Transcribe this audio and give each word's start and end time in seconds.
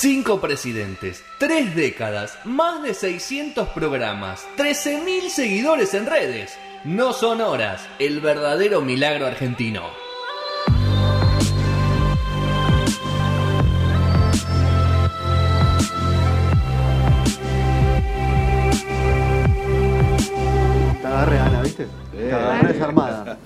Cinco 0.00 0.40
presidentes, 0.40 1.24
tres 1.38 1.74
décadas, 1.74 2.38
más 2.44 2.84
de 2.84 2.94
600 2.94 3.70
programas, 3.70 4.46
13.000 4.56 5.28
seguidores 5.28 5.92
en 5.92 6.06
redes. 6.06 6.56
No 6.84 7.12
son 7.12 7.40
horas, 7.40 7.84
el 7.98 8.20
verdadero 8.20 8.80
milagro 8.80 9.26
argentino. 9.26 9.82
Te 21.00 21.06
agarré, 21.08 21.38
Ana, 21.40 21.62
¿viste? 21.62 21.88
Te 22.12 22.32
agarré 22.32 22.72
desarmada. 22.72 23.36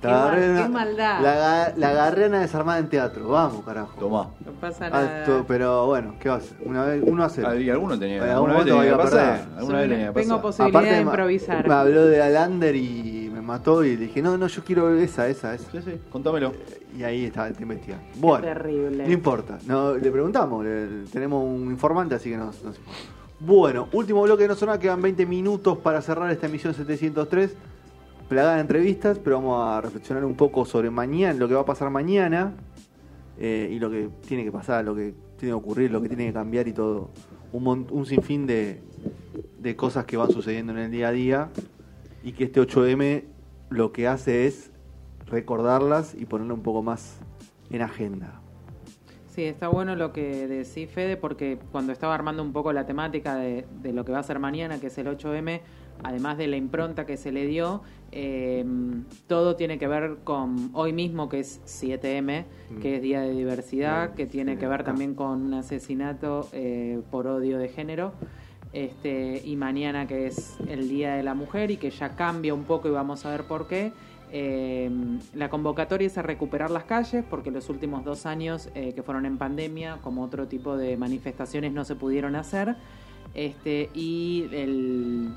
Te 0.00 0.06
Qué 0.06 0.14
agarré 0.14 0.40
mal- 0.40 0.50
una- 0.50 0.62
qué 0.62 0.68
maldad. 0.68 1.20
La, 1.22 1.72
la 1.76 2.38
desarmada 2.38 2.78
en 2.78 2.88
teatro. 2.88 3.28
Vamos, 3.28 3.64
carajo. 3.64 3.98
Tomá. 3.98 4.28
No 4.46 4.52
pasa 4.60 4.88
nada. 4.90 5.18
Alto, 5.20 5.44
pero 5.48 5.86
bueno, 5.86 6.14
¿qué 6.20 6.28
va 6.28 6.36
a 6.36 6.38
hacer? 6.38 6.56
Una 6.64 6.84
vez, 6.84 7.02
uno 7.04 7.28
cero. 7.28 7.48
Ah, 7.50 7.56
Y 7.56 7.68
alguno 7.68 7.98
tenía, 7.98 8.16
En 8.18 8.22
alguna 8.30 8.54
algún 8.54 8.64
vez 8.64 8.74
momento 8.74 8.80
tenía 8.80 8.96
que 8.96 9.02
pasar. 9.02 9.48
Alguna 9.58 9.78
vez 9.78 9.88
tenía 9.90 10.12
que 10.12 10.20
Tengo 10.20 10.40
posibilidad 10.42 10.82
de 10.82 11.00
improvisar. 11.00 11.68
Me 11.68 11.74
habló 11.74 12.06
de 12.06 12.22
Alander 12.22 12.76
y 12.76 13.30
me 13.32 13.40
mató 13.42 13.84
y 13.84 13.96
le 13.96 14.06
dije, 14.06 14.22
no, 14.22 14.38
no, 14.38 14.46
yo 14.46 14.62
quiero 14.62 14.94
esa, 14.94 15.26
esa, 15.28 15.54
esa. 15.54 15.70
Sí, 15.72 15.78
sí, 15.84 16.00
contámelo. 16.10 16.52
Y 16.96 17.02
ahí 17.02 17.24
está, 17.26 17.50
te 17.52 17.62
investigando. 17.62 18.04
Bueno, 18.16 18.44
terrible. 18.44 19.04
no 19.06 19.12
importa. 19.12 19.58
No, 19.66 19.94
le 19.94 20.10
preguntamos, 20.10 20.64
le- 20.64 21.04
tenemos 21.12 21.44
un 21.44 21.70
informante, 21.70 22.14
así 22.14 22.30
que 22.30 22.36
nos, 22.36 22.62
nos. 22.62 22.76
Bueno, 23.40 23.88
último 23.92 24.22
bloque 24.22 24.42
de 24.44 24.48
No 24.48 24.54
Zona, 24.54 24.78
quedan 24.78 25.00
20 25.02 25.24
minutos 25.26 25.78
para 25.78 26.00
cerrar 26.02 26.30
esta 26.30 26.46
emisión 26.46 26.72
703. 26.74 27.54
Plagada 28.28 28.56
de 28.56 28.60
entrevistas, 28.60 29.18
pero 29.18 29.36
vamos 29.36 29.66
a 29.66 29.80
reflexionar 29.80 30.24
un 30.24 30.34
poco 30.34 30.66
sobre 30.66 30.90
mañana, 30.90 31.32
lo 31.38 31.48
que 31.48 31.54
va 31.54 31.62
a 31.62 31.64
pasar 31.64 31.88
mañana 31.90 32.52
eh, 33.38 33.70
y 33.72 33.78
lo 33.78 33.90
que 33.90 34.10
tiene 34.26 34.44
que 34.44 34.52
pasar, 34.52 34.84
lo 34.84 34.94
que 34.94 35.14
tiene 35.38 35.50
que 35.52 35.54
ocurrir, 35.54 35.90
lo 35.90 36.02
que 36.02 36.08
tiene 36.08 36.26
que 36.26 36.32
cambiar 36.34 36.68
y 36.68 36.72
todo. 36.74 37.10
Un, 37.52 37.62
mon- 37.62 37.86
un 37.90 38.04
sinfín 38.04 38.46
de, 38.46 38.82
de 39.58 39.76
cosas 39.76 40.04
que 40.04 40.18
van 40.18 40.30
sucediendo 40.30 40.72
en 40.72 40.78
el 40.78 40.90
día 40.90 41.08
a 41.08 41.12
día 41.12 41.48
y 42.22 42.32
que 42.32 42.44
este 42.44 42.60
8M 42.60 43.24
lo 43.70 43.92
que 43.92 44.06
hace 44.06 44.46
es 44.46 44.72
recordarlas 45.26 46.14
y 46.14 46.26
ponerlo 46.26 46.54
un 46.54 46.62
poco 46.62 46.82
más 46.82 47.16
en 47.70 47.80
agenda. 47.80 48.42
Sí, 49.34 49.44
está 49.44 49.68
bueno 49.68 49.94
lo 49.94 50.12
que 50.12 50.48
decís, 50.48 50.90
Fede, 50.90 51.16
porque 51.16 51.58
cuando 51.72 51.92
estaba 51.92 52.14
armando 52.14 52.42
un 52.42 52.52
poco 52.52 52.72
la 52.74 52.84
temática 52.84 53.36
de, 53.36 53.66
de 53.82 53.92
lo 53.94 54.04
que 54.04 54.12
va 54.12 54.18
a 54.18 54.22
ser 54.22 54.38
mañana, 54.38 54.80
que 54.80 54.88
es 54.88 54.98
el 54.98 55.06
8M, 55.06 55.60
además 56.02 56.38
de 56.38 56.46
la 56.46 56.56
impronta 56.56 57.06
que 57.06 57.16
se 57.16 57.32
le 57.32 57.46
dio, 57.46 57.82
eh, 58.12 58.64
todo 59.26 59.56
tiene 59.56 59.78
que 59.78 59.86
ver 59.86 60.18
con 60.24 60.70
hoy 60.72 60.92
mismo, 60.92 61.28
que 61.28 61.40
es 61.40 61.60
7M, 61.66 62.44
que 62.80 62.96
es 62.96 63.02
Día 63.02 63.20
de 63.20 63.34
Diversidad, 63.34 64.14
que 64.14 64.26
tiene 64.26 64.56
que 64.58 64.66
ver 64.66 64.84
también 64.84 65.14
con 65.14 65.42
un 65.42 65.54
asesinato 65.54 66.48
eh, 66.52 67.00
por 67.10 67.26
odio 67.26 67.58
de 67.58 67.68
género. 67.68 68.12
Este, 68.72 69.40
y 69.44 69.56
mañana 69.56 70.06
que 70.06 70.26
es 70.26 70.58
el 70.68 70.88
Día 70.90 71.14
de 71.14 71.22
la 71.22 71.32
Mujer 71.34 71.70
y 71.70 71.78
que 71.78 71.90
ya 71.90 72.14
cambia 72.16 72.52
un 72.52 72.64
poco 72.64 72.88
y 72.88 72.90
vamos 72.90 73.24
a 73.24 73.30
ver 73.30 73.44
por 73.44 73.66
qué. 73.66 73.92
Eh, 74.30 74.90
la 75.34 75.48
convocatoria 75.48 76.06
es 76.06 76.18
a 76.18 76.22
recuperar 76.22 76.70
las 76.70 76.84
calles 76.84 77.24
porque 77.30 77.50
los 77.50 77.70
últimos 77.70 78.04
dos 78.04 78.26
años 78.26 78.68
eh, 78.74 78.92
que 78.94 79.02
fueron 79.02 79.24
en 79.24 79.38
pandemia, 79.38 79.98
como 80.02 80.22
otro 80.22 80.46
tipo 80.48 80.76
de 80.76 80.98
manifestaciones, 80.98 81.72
no 81.72 81.84
se 81.86 81.94
pudieron 81.96 82.36
hacer. 82.36 82.76
Este, 83.34 83.88
y 83.94 84.48
el- 84.52 85.30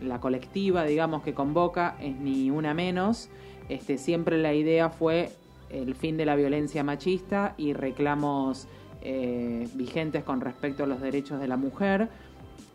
la 0.00 0.20
colectiva, 0.20 0.84
digamos, 0.84 1.22
que 1.22 1.34
convoca 1.34 1.96
es 2.00 2.16
ni 2.16 2.50
una 2.50 2.74
menos. 2.74 3.28
Este, 3.68 3.98
siempre 3.98 4.38
la 4.38 4.54
idea 4.54 4.90
fue 4.90 5.30
el 5.70 5.94
fin 5.94 6.16
de 6.16 6.26
la 6.26 6.36
violencia 6.36 6.84
machista 6.84 7.54
y 7.56 7.72
reclamos 7.72 8.68
eh, 9.02 9.68
vigentes 9.74 10.24
con 10.24 10.40
respecto 10.40 10.84
a 10.84 10.86
los 10.86 11.00
derechos 11.00 11.40
de 11.40 11.48
la 11.48 11.56
mujer. 11.56 12.08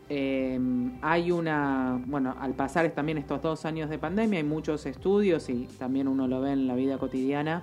Eh, 0.08 0.58
hay 1.02 1.30
una, 1.30 2.00
bueno, 2.06 2.34
al 2.40 2.54
pasar 2.54 2.90
también 2.90 3.16
estos 3.18 3.40
dos 3.42 3.64
años 3.64 3.88
de 3.90 3.98
pandemia, 3.98 4.38
hay 4.38 4.44
muchos 4.44 4.84
estudios 4.86 5.48
y 5.48 5.68
también 5.78 6.08
uno 6.08 6.26
lo 6.26 6.40
ve 6.40 6.52
en 6.52 6.66
la 6.66 6.74
vida 6.74 6.98
cotidiana, 6.98 7.62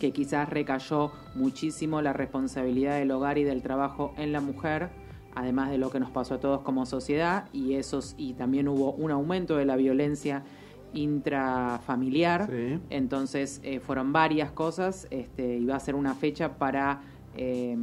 que 0.00 0.10
quizás 0.10 0.50
recayó 0.50 1.12
muchísimo 1.36 2.02
la 2.02 2.12
responsabilidad 2.12 2.98
del 2.98 3.12
hogar 3.12 3.38
y 3.38 3.44
del 3.44 3.62
trabajo 3.62 4.12
en 4.18 4.32
la 4.32 4.40
mujer, 4.40 4.90
además 5.36 5.70
de 5.70 5.78
lo 5.78 5.90
que 5.90 6.00
nos 6.00 6.10
pasó 6.10 6.34
a 6.34 6.40
todos 6.40 6.62
como 6.62 6.86
sociedad, 6.86 7.48
y 7.52 7.74
esos, 7.74 8.14
y 8.18 8.32
también 8.32 8.66
hubo 8.66 8.92
un 8.92 9.12
aumento 9.12 9.56
de 9.56 9.66
la 9.66 9.76
violencia 9.76 10.42
intrafamiliar. 10.92 12.48
Sí. 12.50 12.80
Entonces 12.90 13.60
eh, 13.62 13.78
fueron 13.78 14.12
varias 14.12 14.50
cosas 14.50 15.06
este, 15.10 15.58
y 15.58 15.66
va 15.66 15.76
a 15.76 15.80
ser 15.80 15.94
una 15.94 16.14
fecha 16.14 16.56
para 16.56 17.02
eh, 17.36 17.76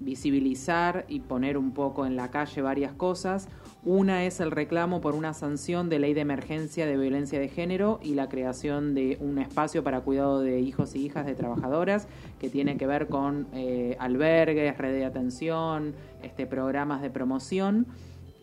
visibilizar 0.00 1.06
y 1.08 1.20
poner 1.20 1.56
un 1.56 1.72
poco 1.72 2.04
en 2.04 2.14
la 2.14 2.30
calle 2.30 2.60
varias 2.60 2.92
cosas. 2.92 3.48
Una 3.84 4.24
es 4.24 4.40
el 4.40 4.50
reclamo 4.50 5.00
por 5.00 5.14
una 5.14 5.32
sanción 5.32 5.88
de 5.88 5.98
ley 6.00 6.12
de 6.12 6.20
emergencia 6.22 6.84
de 6.84 6.96
violencia 6.96 7.38
de 7.38 7.48
género 7.48 8.00
y 8.02 8.14
la 8.14 8.28
creación 8.28 8.94
de 8.94 9.16
un 9.20 9.38
espacio 9.38 9.84
para 9.84 10.00
cuidado 10.00 10.40
de 10.40 10.60
hijos 10.60 10.94
y 10.96 11.06
hijas 11.06 11.24
de 11.26 11.34
trabajadoras 11.34 12.08
que 12.40 12.50
tiene 12.50 12.76
que 12.76 12.86
ver 12.86 13.06
con 13.06 13.46
eh, 13.54 13.96
albergues, 14.00 14.76
red 14.76 14.92
de 14.92 15.04
atención, 15.04 15.94
este, 16.22 16.46
programas 16.46 17.00
de 17.02 17.10
promoción. 17.10 17.86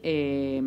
Eh, 0.03 0.63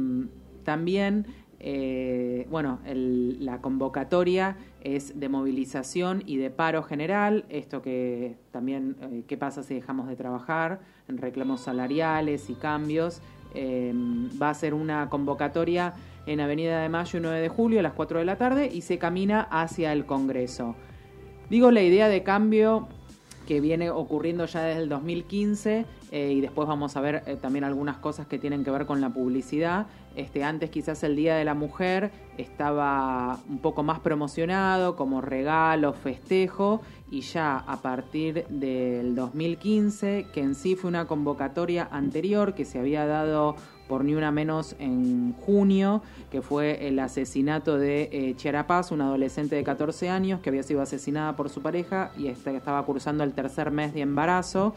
también, 0.64 1.26
eh, 1.60 2.46
bueno, 2.50 2.80
el- 2.84 3.44
la 3.44 3.62
convocatoria 3.62 4.58
es 4.82 5.18
de 5.18 5.28
movilización 5.30 6.22
y 6.26 6.36
de 6.36 6.50
paro 6.50 6.82
general, 6.82 7.46
esto 7.48 7.80
que 7.80 8.36
también, 8.52 8.96
eh, 9.00 9.24
¿qué 9.26 9.38
pasa 9.38 9.62
si 9.62 9.74
dejamos 9.74 10.08
de 10.08 10.14
trabajar? 10.14 10.80
En 11.08 11.16
reclamos 11.16 11.62
salariales 11.62 12.50
y 12.50 12.54
cambios. 12.54 13.22
Eh, 13.54 13.92
va 14.41 14.50
a 14.50 14.54
ser 14.54 14.75
una 14.75 15.09
convocatoria 15.09 15.94
en 16.26 16.41
Avenida 16.41 16.81
de 16.81 16.88
Mayo 16.88 17.19
y 17.19 17.22
9 17.22 17.41
de 17.41 17.48
julio 17.48 17.81
a 17.81 17.82
las 17.82 17.94
4 17.94 18.19
de 18.19 18.25
la 18.25 18.36
tarde 18.36 18.70
y 18.72 18.82
se 18.82 18.98
camina 18.98 19.42
hacia 19.50 19.92
el 19.92 20.04
Congreso. 20.04 20.76
Digo 21.48 21.70
la 21.70 21.82
idea 21.82 22.08
de 22.08 22.22
cambio 22.22 22.88
que 23.47 23.62
viene 23.62 23.88
ocurriendo 23.88 24.44
ya 24.44 24.62
desde 24.62 24.82
el 24.82 24.91
2015 24.91 25.87
eh, 26.10 26.32
y 26.32 26.42
después 26.42 26.69
vamos 26.69 26.98
a 26.98 27.00
ver 27.00 27.22
eh, 27.25 27.37
también 27.41 27.64
algunas 27.64 27.97
cosas 27.97 28.26
que 28.26 28.38
tienen 28.38 28.62
que 28.62 28.70
ver 28.70 28.84
con 28.84 29.00
la 29.00 29.08
publicidad. 29.08 29.87
Este, 30.16 30.44
antes 30.44 30.69
quizás 30.69 31.03
el 31.03 31.16
Día 31.16 31.34
de 31.34 31.47
la 31.47 31.54
Mujer 31.54 32.10
estaba 32.37 33.38
un 33.48 33.60
poco 33.60 33.82
más 33.82 34.00
promocionado 34.00 34.97
como 34.97 35.22
regalo, 35.22 35.94
festejo 35.94 36.82
y 37.10 37.22
ya 37.22 37.56
a 37.56 37.80
partir 37.80 38.46
del 38.48 39.14
2015, 39.14 40.26
que 40.32 40.41
en 40.41 40.54
sí 40.54 40.76
fue 40.76 40.88
una 40.88 41.06
convocatoria 41.06 41.88
anterior 41.91 42.54
que 42.54 42.64
se 42.64 42.78
había 42.78 43.06
dado 43.06 43.56
por 43.88 44.04
ni 44.04 44.14
una 44.14 44.30
menos 44.30 44.76
en 44.78 45.32
junio, 45.32 46.02
que 46.30 46.42
fue 46.42 46.86
el 46.86 46.98
asesinato 46.98 47.78
de 47.78 48.10
eh, 48.12 48.34
Chiara 48.36 48.66
Paz, 48.66 48.92
una 48.92 49.06
adolescente 49.06 49.56
de 49.56 49.64
14 49.64 50.10
años 50.10 50.41
que 50.41 50.50
había 50.50 50.62
sido 50.62 50.82
asesinada 50.82 51.34
por 51.36 51.48
su 51.48 51.62
pareja 51.62 52.12
y 52.16 52.26
este, 52.26 52.50
que 52.50 52.58
estaba 52.58 52.84
cursando 52.84 53.25
el 53.25 53.32
tercer 53.32 53.70
mes 53.70 53.94
de 53.94 54.02
embarazo. 54.02 54.75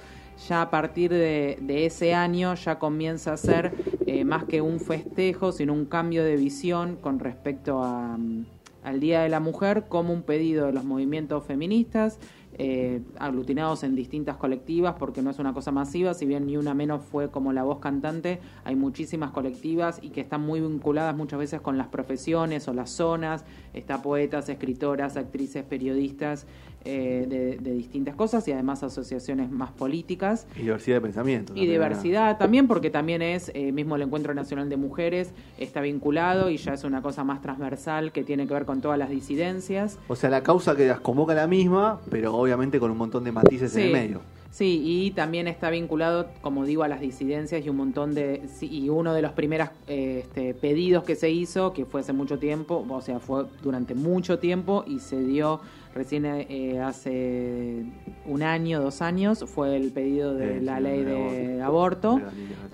Ya 0.47 0.61
a 0.61 0.71
partir 0.71 1.11
de, 1.11 1.59
de 1.61 1.85
ese 1.85 2.13
año 2.15 2.55
ya 2.55 2.79
comienza 2.79 3.33
a 3.33 3.37
ser 3.37 3.73
eh, 4.07 4.23
más 4.23 4.45
que 4.45 4.61
un 4.61 4.79
festejo, 4.79 5.51
sino 5.51 5.73
un 5.73 5.85
cambio 5.85 6.23
de 6.23 6.37
visión 6.37 6.95
con 6.95 7.19
respecto 7.19 7.83
a, 7.83 8.17
mm, 8.17 8.45
al 8.83 8.99
Día 8.99 9.21
de 9.21 9.29
la 9.29 9.39
Mujer 9.39 9.85
como 9.87 10.13
un 10.13 10.23
pedido 10.23 10.67
de 10.67 10.73
los 10.73 10.83
movimientos 10.83 11.43
feministas, 11.43 12.19
eh, 12.57 13.01
aglutinados 13.17 13.83
en 13.83 13.95
distintas 13.95 14.35
colectivas, 14.35 14.95
porque 14.99 15.21
no 15.21 15.29
es 15.29 15.39
una 15.39 15.53
cosa 15.53 15.71
masiva, 15.71 16.13
si 16.13 16.25
bien 16.25 16.45
ni 16.45 16.57
una 16.57 16.73
menos 16.73 17.01
fue 17.01 17.31
como 17.31 17.53
la 17.53 17.63
voz 17.63 17.79
cantante, 17.79 18.39
hay 18.65 18.75
muchísimas 18.75 19.31
colectivas 19.31 19.99
y 20.01 20.09
que 20.09 20.21
están 20.21 20.41
muy 20.41 20.59
vinculadas 20.59 21.15
muchas 21.15 21.39
veces 21.39 21.61
con 21.61 21.77
las 21.77 21.87
profesiones 21.87 22.67
o 22.67 22.73
las 22.73 22.89
zonas, 22.89 23.45
está 23.73 24.01
poetas, 24.01 24.49
escritoras, 24.49 25.15
actrices, 25.15 25.63
periodistas 25.63 26.45
eh, 26.85 27.25
de, 27.27 27.57
de 27.57 27.73
distintas 27.73 28.15
cosas 28.15 28.47
y 28.47 28.51
además 28.51 28.83
asociaciones 28.83 29.51
más 29.51 29.71
políticas. 29.71 30.47
Y 30.55 30.61
diversidad 30.61 30.97
de 30.97 31.01
pensamiento. 31.01 31.53
Y 31.55 31.67
diversidad 31.67 32.37
también, 32.37 32.67
porque 32.67 32.89
también 32.89 33.21
es, 33.21 33.51
eh, 33.53 33.71
mismo 33.71 33.95
el 33.95 34.03
Encuentro 34.03 34.33
Nacional 34.33 34.69
de 34.69 34.77
Mujeres 34.77 35.31
está 35.57 35.81
vinculado 35.81 36.49
y 36.49 36.57
ya 36.57 36.73
es 36.73 36.83
una 36.83 37.01
cosa 37.01 37.23
más 37.23 37.41
transversal 37.41 38.11
que 38.11 38.23
tiene 38.23 38.47
que 38.47 38.53
ver 38.53 38.65
con 38.65 38.81
todas 38.81 38.97
las 38.97 39.09
disidencias. 39.09 39.99
O 40.07 40.15
sea, 40.15 40.29
la 40.29 40.43
causa 40.43 40.75
que 40.75 40.87
las 40.87 40.99
convoca 40.99 41.33
la 41.33 41.47
misma, 41.47 41.99
pero 42.09 42.35
obviamente 42.35 42.79
con 42.79 42.91
un 42.91 42.97
montón 42.97 43.23
de 43.23 43.31
matices 43.31 43.75
en 43.75 43.83
el 43.83 43.93
medio. 43.93 44.21
Sí, 44.51 44.81
y 44.83 45.11
también 45.11 45.47
está 45.47 45.69
vinculado, 45.69 46.27
como 46.41 46.65
digo, 46.65 46.83
a 46.83 46.89
las 46.89 46.99
disidencias 46.99 47.65
y 47.65 47.69
un 47.69 47.77
montón 47.77 48.13
de... 48.13 48.41
y 48.59 48.89
uno 48.89 49.13
de 49.13 49.21
los 49.21 49.31
primeros 49.31 49.69
eh, 49.87 50.23
este, 50.25 50.53
pedidos 50.53 51.05
que 51.05 51.15
se 51.15 51.29
hizo, 51.29 51.71
que 51.71 51.85
fue 51.85 52.01
hace 52.01 52.11
mucho 52.11 52.37
tiempo, 52.37 52.85
o 52.89 53.01
sea, 53.01 53.19
fue 53.19 53.45
durante 53.63 53.95
mucho 53.95 54.39
tiempo 54.39 54.83
y 54.85 54.99
se 54.99 55.21
dio 55.21 55.61
recién 55.93 56.25
eh, 56.25 56.79
hace 56.79 57.83
un 58.25 58.43
año, 58.43 58.81
dos 58.81 59.01
años, 59.01 59.43
fue 59.47 59.75
el 59.75 59.91
pedido 59.91 60.33
de 60.33 60.59
Sí, 60.59 60.65
la 60.65 60.77
sí, 60.77 60.83
ley 60.83 61.03
de 61.03 61.47
de 61.57 61.61
aborto. 61.61 62.21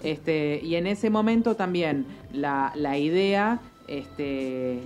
Este, 0.04 0.60
y 0.64 0.76
en 0.76 0.88
ese 0.88 1.10
momento 1.10 1.56
también 1.56 2.06
la, 2.32 2.72
la 2.76 2.98
idea, 2.98 3.60
este, 3.88 4.80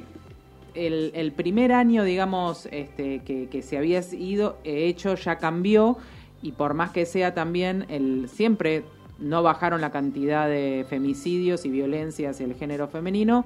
el, 0.73 1.11
el 1.13 1.31
primer 1.33 1.71
año, 1.73 2.03
digamos, 2.03 2.67
este, 2.71 3.19
que, 3.19 3.47
que 3.49 3.61
se 3.61 3.77
había 3.77 4.01
ido, 4.13 4.57
eh, 4.63 4.85
hecho 4.87 5.15
ya 5.15 5.37
cambió. 5.37 5.97
Y 6.41 6.53
por 6.53 6.73
más 6.73 6.91
que 6.91 7.05
sea 7.05 7.33
también, 7.33 7.85
el, 7.89 8.27
siempre 8.27 8.83
no 9.19 9.43
bajaron 9.43 9.81
la 9.81 9.91
cantidad 9.91 10.47
de 10.47 10.85
femicidios 10.89 11.65
y 11.65 11.69
violencia 11.69 12.31
hacia 12.31 12.45
el 12.45 12.55
género 12.55 12.87
femenino, 12.87 13.45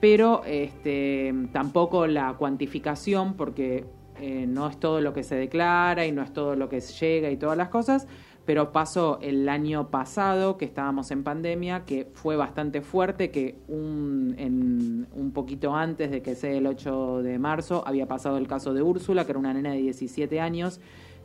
pero 0.00 0.42
este, 0.46 1.34
tampoco 1.52 2.06
la 2.06 2.32
cuantificación, 2.38 3.34
porque 3.34 3.84
eh, 4.20 4.46
no 4.46 4.68
es 4.68 4.78
todo 4.78 5.00
lo 5.00 5.12
que 5.12 5.22
se 5.22 5.34
declara 5.34 6.06
y 6.06 6.12
no 6.12 6.22
es 6.22 6.32
todo 6.32 6.54
lo 6.56 6.68
que 6.68 6.80
llega 6.80 7.30
y 7.30 7.36
todas 7.36 7.56
las 7.56 7.68
cosas, 7.68 8.06
pero 8.44 8.72
pasó 8.72 9.18
el 9.22 9.48
año 9.48 9.90
pasado, 9.90 10.56
que 10.56 10.64
estábamos 10.64 11.10
en 11.10 11.22
pandemia, 11.22 11.84
que 11.84 12.08
fue 12.14 12.36
bastante 12.36 12.80
fuerte, 12.80 13.30
que 13.30 13.56
un, 13.68 14.34
en, 14.38 15.06
un 15.14 15.32
poquito 15.32 15.74
antes 15.74 16.10
de 16.10 16.22
que 16.22 16.34
sea 16.34 16.52
el 16.52 16.66
8 16.66 17.22
de 17.22 17.38
marzo 17.38 17.82
había 17.86 18.06
pasado 18.06 18.38
el 18.38 18.48
caso 18.48 18.74
de 18.74 18.82
Úrsula, 18.82 19.24
que 19.24 19.32
era 19.32 19.38
una 19.38 19.54
nena 19.54 19.72
de 19.72 19.78
17 19.78 20.40
años, 20.40 20.80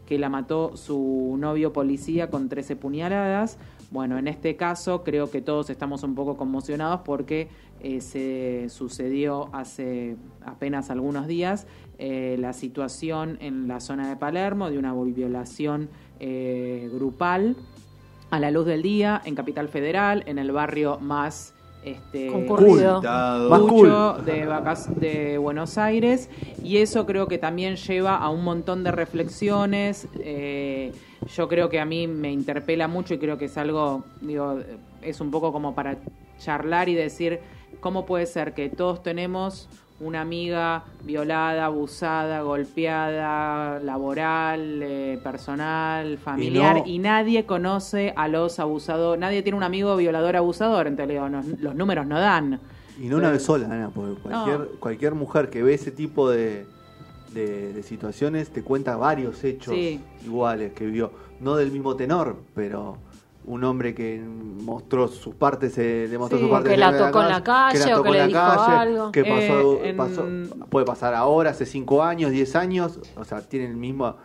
que 0.06 0.20
la 0.20 0.30
mató 0.30 0.78
su 0.78 1.36
novio 1.40 1.74
policía 1.74 2.30
con 2.30 2.50
13 2.50 2.76
puñaladas. 2.76 3.58
Bueno, 3.92 4.18
en 4.18 4.28
este 4.28 4.56
caso 4.56 5.04
creo 5.04 5.30
que 5.30 5.42
todos 5.42 5.70
estamos 5.70 6.04
un 6.04 6.16
poco 6.16 6.38
conmocionados 6.38 7.02
porque 7.06 7.50
eh, 7.82 8.02
se 8.02 8.68
sucedió 8.70 9.50
hace 9.54 10.18
apenas 10.44 10.90
algunos 10.90 11.28
días 11.28 11.68
eh, 11.98 12.36
la 12.40 12.54
situación 12.54 13.38
en 13.42 13.68
la 13.68 13.80
zona 13.80 14.10
de 14.10 14.16
Palermo 14.16 14.70
de 14.70 14.78
una 14.78 14.94
violación 14.94 15.90
eh, 16.20 16.90
grupal 16.94 17.56
a 18.32 18.40
la 18.40 18.52
luz 18.52 18.66
del 18.66 18.82
día 18.82 19.22
en 19.24 19.36
Capital 19.36 19.70
Federal, 19.70 20.24
en 20.26 20.40
el 20.40 20.52
barrio 20.52 21.00
más 21.00 21.55
este, 21.86 22.28
concurrido. 22.28 23.00
De, 24.26 24.46
de 24.96 25.38
Buenos 25.38 25.78
Aires 25.78 26.30
y 26.64 26.78
eso 26.78 27.06
creo 27.06 27.28
que 27.28 27.38
también 27.38 27.76
lleva 27.76 28.18
a 28.18 28.30
un 28.30 28.44
montón 28.44 28.84
de 28.84 28.92
reflexiones. 28.92 30.08
Eh, 30.20 30.92
yo 31.36 31.48
creo 31.48 31.70
que 31.70 31.80
a 31.80 31.86
mí 31.86 32.08
me 32.08 32.32
interpela 32.32 32.88
mucho 32.88 33.14
y 33.14 33.18
creo 33.20 33.38
que 33.38 33.46
es 33.46 33.58
algo, 33.58 34.04
digo, 34.22 34.60
es 35.02 35.22
un 35.22 35.32
poco 35.32 35.52
como 35.52 35.76
para 35.76 35.98
charlar 36.40 36.90
y 36.90 36.96
decir 36.96 37.40
cómo 37.80 38.06
puede 38.06 38.26
ser 38.26 38.54
que 38.54 38.70
todos 38.70 39.04
tenemos 39.04 39.70
una 40.00 40.22
amiga 40.22 40.84
violada, 41.04 41.66
abusada, 41.66 42.42
golpeada, 42.42 43.80
laboral, 43.80 44.82
eh, 44.84 45.20
personal, 45.24 46.18
familiar, 46.18 46.84
y, 46.86 47.00
nadie 47.00 47.46
conoce 47.46 48.14
a 48.16 48.28
los 48.28 48.60
abusadores, 48.60 49.20
nadie 49.20 49.42
tiene 49.42 49.58
un 49.58 49.64
amigo 49.64 49.96
violador 49.96 50.36
abusador, 50.36 50.88
entonces 50.88 51.18
los, 51.60 51.76
números 51.76 52.06
no 52.08 52.20
dan. 52.20 52.60
Y 53.00 53.08
no 53.08 53.18
una 53.18 53.32
vez 53.32 53.44
sola, 53.44 53.68
Ana, 53.68 53.90
porque 53.94 54.22
cualquier, 54.22 54.68
cualquier 54.80 55.16
mujer 55.16 55.50
que 55.50 55.64
ve 55.64 55.74
ese 55.74 55.92
tipo 55.92 56.30
de, 56.30 56.66
de, 57.34 57.84
situaciones 57.84 58.50
te 58.50 58.64
cuenta 58.64 58.98
varios 58.98 59.44
hechos 59.44 59.76
iguales 60.26 60.74
que 60.74 60.86
vio, 60.88 61.12
no 61.40 61.56
del 61.56 61.72
mismo 61.72 61.96
tenor, 61.96 62.38
pero 62.54 62.98
un 63.46 63.64
hombre 63.64 63.94
que 63.94 64.20
mostró 64.22 65.08
sus 65.08 65.36
partes, 65.36 65.78
eh, 65.78 66.08
demostró 66.10 66.40
sus 66.40 66.50
partes. 66.50 66.72
Que 66.72 66.78
la 66.78 66.98
tocó 66.98 67.22
en 67.22 67.30
la 67.30 67.44
calle 67.44 67.94
o 67.94 68.04
que 68.04 68.12
le 68.12 68.28
dijo 68.28 68.40
algo. 68.40 69.12
Que 69.12 69.24
pasó, 69.24 70.28
eh, 70.28 70.50
puede 70.70 70.86
pasar 70.86 71.14
ahora, 71.14 71.52
hace 71.52 71.66
5 71.66 72.04
años, 72.04 72.32
10 72.32 72.56
años, 72.56 73.00
o 73.16 73.24
sea, 73.24 73.42
tiene 73.42 73.68
el 73.68 73.78
mismo 73.78 74.16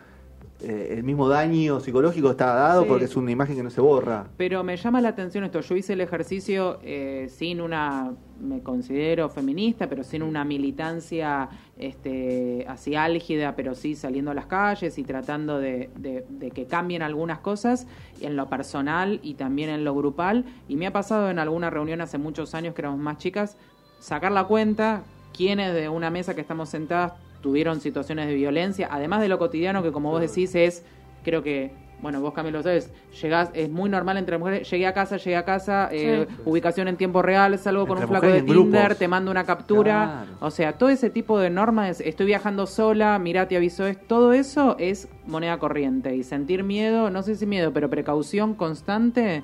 eh, 0.63 0.95
el 0.97 1.03
mismo 1.03 1.27
daño 1.27 1.79
psicológico 1.79 2.31
está 2.31 2.53
dado 2.53 2.85
porque 2.87 3.05
es 3.05 3.15
una 3.15 3.31
imagen 3.31 3.55
que 3.55 3.63
no 3.63 3.69
se 3.69 3.81
borra. 3.81 4.27
Pero 4.37 4.63
me 4.63 4.77
llama 4.77 5.01
la 5.01 5.09
atención 5.09 5.43
esto, 5.43 5.61
yo 5.61 5.75
hice 5.75 5.93
el 5.93 6.01
ejercicio 6.01 6.79
sin 7.27 7.61
una, 7.61 8.11
me 8.41 8.61
considero 8.61 9.29
feminista, 9.29 9.87
pero 9.87 10.03
sin 10.03 10.23
una 10.23 10.43
militancia 10.43 11.49
este, 11.77 12.65
así 12.67 12.95
álgida, 12.95 13.55
pero 13.55 13.75
sí 13.75 13.95
saliendo 13.95 14.31
a 14.31 14.33
las 14.33 14.45
calles 14.45 14.97
y 14.97 15.03
tratando 15.03 15.59
de, 15.59 15.89
de, 15.95 16.51
que 16.51 16.65
cambien 16.65 17.01
algunas 17.01 17.39
cosas 17.39 17.87
en 18.19 18.35
lo 18.35 18.49
personal 18.49 19.19
y 19.23 19.35
también 19.35 19.69
en 19.69 19.83
lo 19.83 19.95
grupal. 19.95 20.45
Y 20.67 20.75
me 20.75 20.87
ha 20.87 20.93
pasado 20.93 21.29
en 21.29 21.39
alguna 21.39 21.69
reunión 21.69 22.01
hace 22.01 22.17
muchos 22.17 22.53
años 22.53 22.73
que 22.73 22.81
éramos 22.81 22.99
más 22.99 23.17
chicas, 23.17 23.57
sacar 23.99 24.31
la 24.31 24.45
cuenta, 24.45 25.03
quiénes 25.35 25.73
de 25.73 25.89
una 25.89 26.09
mesa 26.09 26.35
que 26.35 26.41
estamos 26.41 26.69
sentadas 26.69 27.13
tuvieron 27.41 27.81
situaciones 27.81 28.27
de 28.27 28.35
violencia, 28.35 28.87
además 28.91 29.21
de 29.21 29.27
lo 29.27 29.37
cotidiano 29.39 29.83
que 29.83 29.91
como 29.91 30.11
vos 30.11 30.21
decís 30.21 30.55
es, 30.55 30.85
creo 31.23 31.43
que, 31.43 31.71
bueno, 32.01 32.21
vos 32.21 32.33
Camilo 32.33 32.59
lo 32.59 32.63
sabes, 32.63 32.91
llegás, 33.21 33.51
es 33.53 33.69
muy 33.69 33.89
normal 33.89 34.17
entre 34.17 34.37
mujeres, 34.37 34.69
llegué 34.69 34.87
a 34.87 34.93
casa, 34.93 35.17
llegué 35.17 35.35
a 35.35 35.45
casa, 35.45 35.89
eh, 35.91 36.27
ubicación 36.45 36.87
en 36.87 36.97
tiempo 36.97 37.21
real, 37.21 37.57
salgo 37.59 37.85
con 37.85 37.99
un 37.99 38.07
flaco 38.07 38.27
de 38.27 38.41
Tinder, 38.41 38.95
te 38.95 39.07
mando 39.07 39.29
una 39.29 39.43
captura, 39.43 40.25
o 40.39 40.49
sea, 40.51 40.73
todo 40.73 40.89
ese 40.89 41.09
tipo 41.09 41.39
de 41.39 41.49
normas, 41.49 42.01
estoy 42.01 42.25
viajando 42.25 42.65
sola, 42.65 43.17
mirá, 43.19 43.47
te 43.47 43.55
aviso, 43.55 43.85
es, 43.85 43.99
todo 44.07 44.33
eso 44.33 44.75
es 44.79 45.09
moneda 45.27 45.59
corriente. 45.59 46.15
Y 46.15 46.23
sentir 46.23 46.63
miedo, 46.63 47.09
no 47.09 47.21
sé 47.23 47.35
si 47.35 47.45
miedo, 47.45 47.71
pero 47.73 47.89
precaución 47.89 48.55
constante 48.55 49.43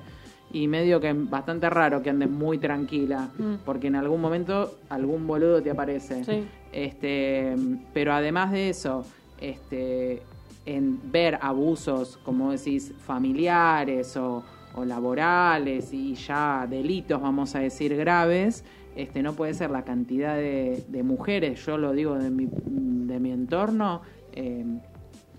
y 0.52 0.66
medio 0.66 1.00
que 1.00 1.12
bastante 1.12 1.68
raro 1.68 2.02
que 2.02 2.10
andes 2.10 2.30
muy 2.30 2.58
tranquila, 2.58 3.28
mm. 3.38 3.64
porque 3.64 3.88
en 3.88 3.96
algún 3.96 4.20
momento 4.20 4.78
algún 4.88 5.26
boludo 5.26 5.62
te 5.62 5.70
aparece. 5.70 6.46
Este, 6.72 7.54
pero 7.92 8.12
además 8.12 8.52
de 8.52 8.70
eso, 8.70 9.04
este, 9.40 10.22
en 10.66 11.00
ver 11.10 11.38
abusos, 11.40 12.18
como 12.24 12.52
decís, 12.52 12.92
familiares 12.98 14.16
o, 14.16 14.44
laborales 14.86 15.92
y 15.92 16.14
ya 16.14 16.64
delitos, 16.70 17.20
vamos 17.20 17.56
a 17.56 17.58
decir, 17.58 17.96
graves, 17.96 18.62
este, 18.94 19.24
no 19.24 19.32
puede 19.32 19.52
ser 19.52 19.70
la 19.70 19.82
cantidad 19.82 20.36
de, 20.36 21.02
mujeres, 21.02 21.66
yo 21.66 21.78
lo 21.78 21.90
digo 21.90 22.14
de 22.14 22.30
mi, 22.30 22.46
de 22.46 23.18
mi 23.18 23.32
entorno, 23.32 24.02
eh, 24.34 24.64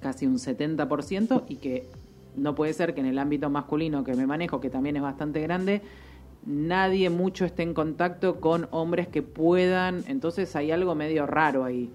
casi 0.02 0.28
un 0.28 0.40
70%, 0.40 1.46
y 1.48 1.56
que 1.56 1.88
no 2.40 2.56
puede 2.56 2.74
ser 2.74 2.94
que 2.94 3.02
en 3.02 3.08
el 3.08 3.20
ámbito 3.20 3.50
masculino 3.50 4.04
que 4.04 4.16
me 4.16 4.26
manejo, 4.26 4.60
que 4.60 4.70
también 4.70 4.96
es 4.96 5.02
bastante 5.02 5.42
grande, 5.42 5.82
nadie 6.46 7.10
mucho 7.10 7.46
esté 7.46 7.64
en 7.64 7.74
contacto 7.74 8.40
con 8.40 8.68
hombres 8.72 9.08
que 9.08 9.22
puedan, 9.22 10.04
entonces 10.08 10.56
hay 10.56 10.72
algo 10.72 10.96
medio 10.96 11.26
raro 11.26 11.64
ahí. 11.64 11.92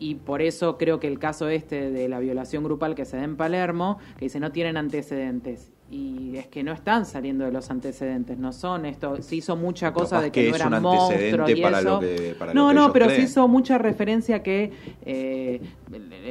Y 0.00 0.14
por 0.14 0.42
eso 0.42 0.78
creo 0.78 1.00
que 1.00 1.08
el 1.08 1.18
caso 1.18 1.48
este 1.48 1.90
de 1.90 2.08
la 2.08 2.20
violación 2.20 2.62
grupal 2.62 2.94
que 2.94 3.04
se 3.04 3.16
da 3.16 3.24
en 3.24 3.36
Palermo, 3.36 3.98
que 4.16 4.26
dice 4.26 4.38
no 4.38 4.52
tienen 4.52 4.76
antecedentes 4.76 5.72
y 5.90 6.36
es 6.36 6.46
que 6.48 6.62
no 6.62 6.72
están 6.72 7.06
saliendo 7.06 7.46
de 7.46 7.52
los 7.52 7.70
antecedentes, 7.70 8.36
no 8.36 8.52
son 8.52 8.84
esto, 8.84 9.22
se 9.22 9.36
hizo 9.36 9.56
mucha 9.56 9.90
cosa 9.92 10.20
de 10.20 10.30
que, 10.30 10.50
no 10.50 10.56
eran 10.56 10.82
monstruos 10.82 11.48
y 11.48 11.62
eso. 11.62 12.00
no, 12.52 12.74
no, 12.74 12.92
pero 12.92 13.08
se 13.08 13.22
hizo 13.22 13.48
mucha 13.48 13.78
referencia 13.78 14.42
que 14.42 14.70
eh, 15.06 15.62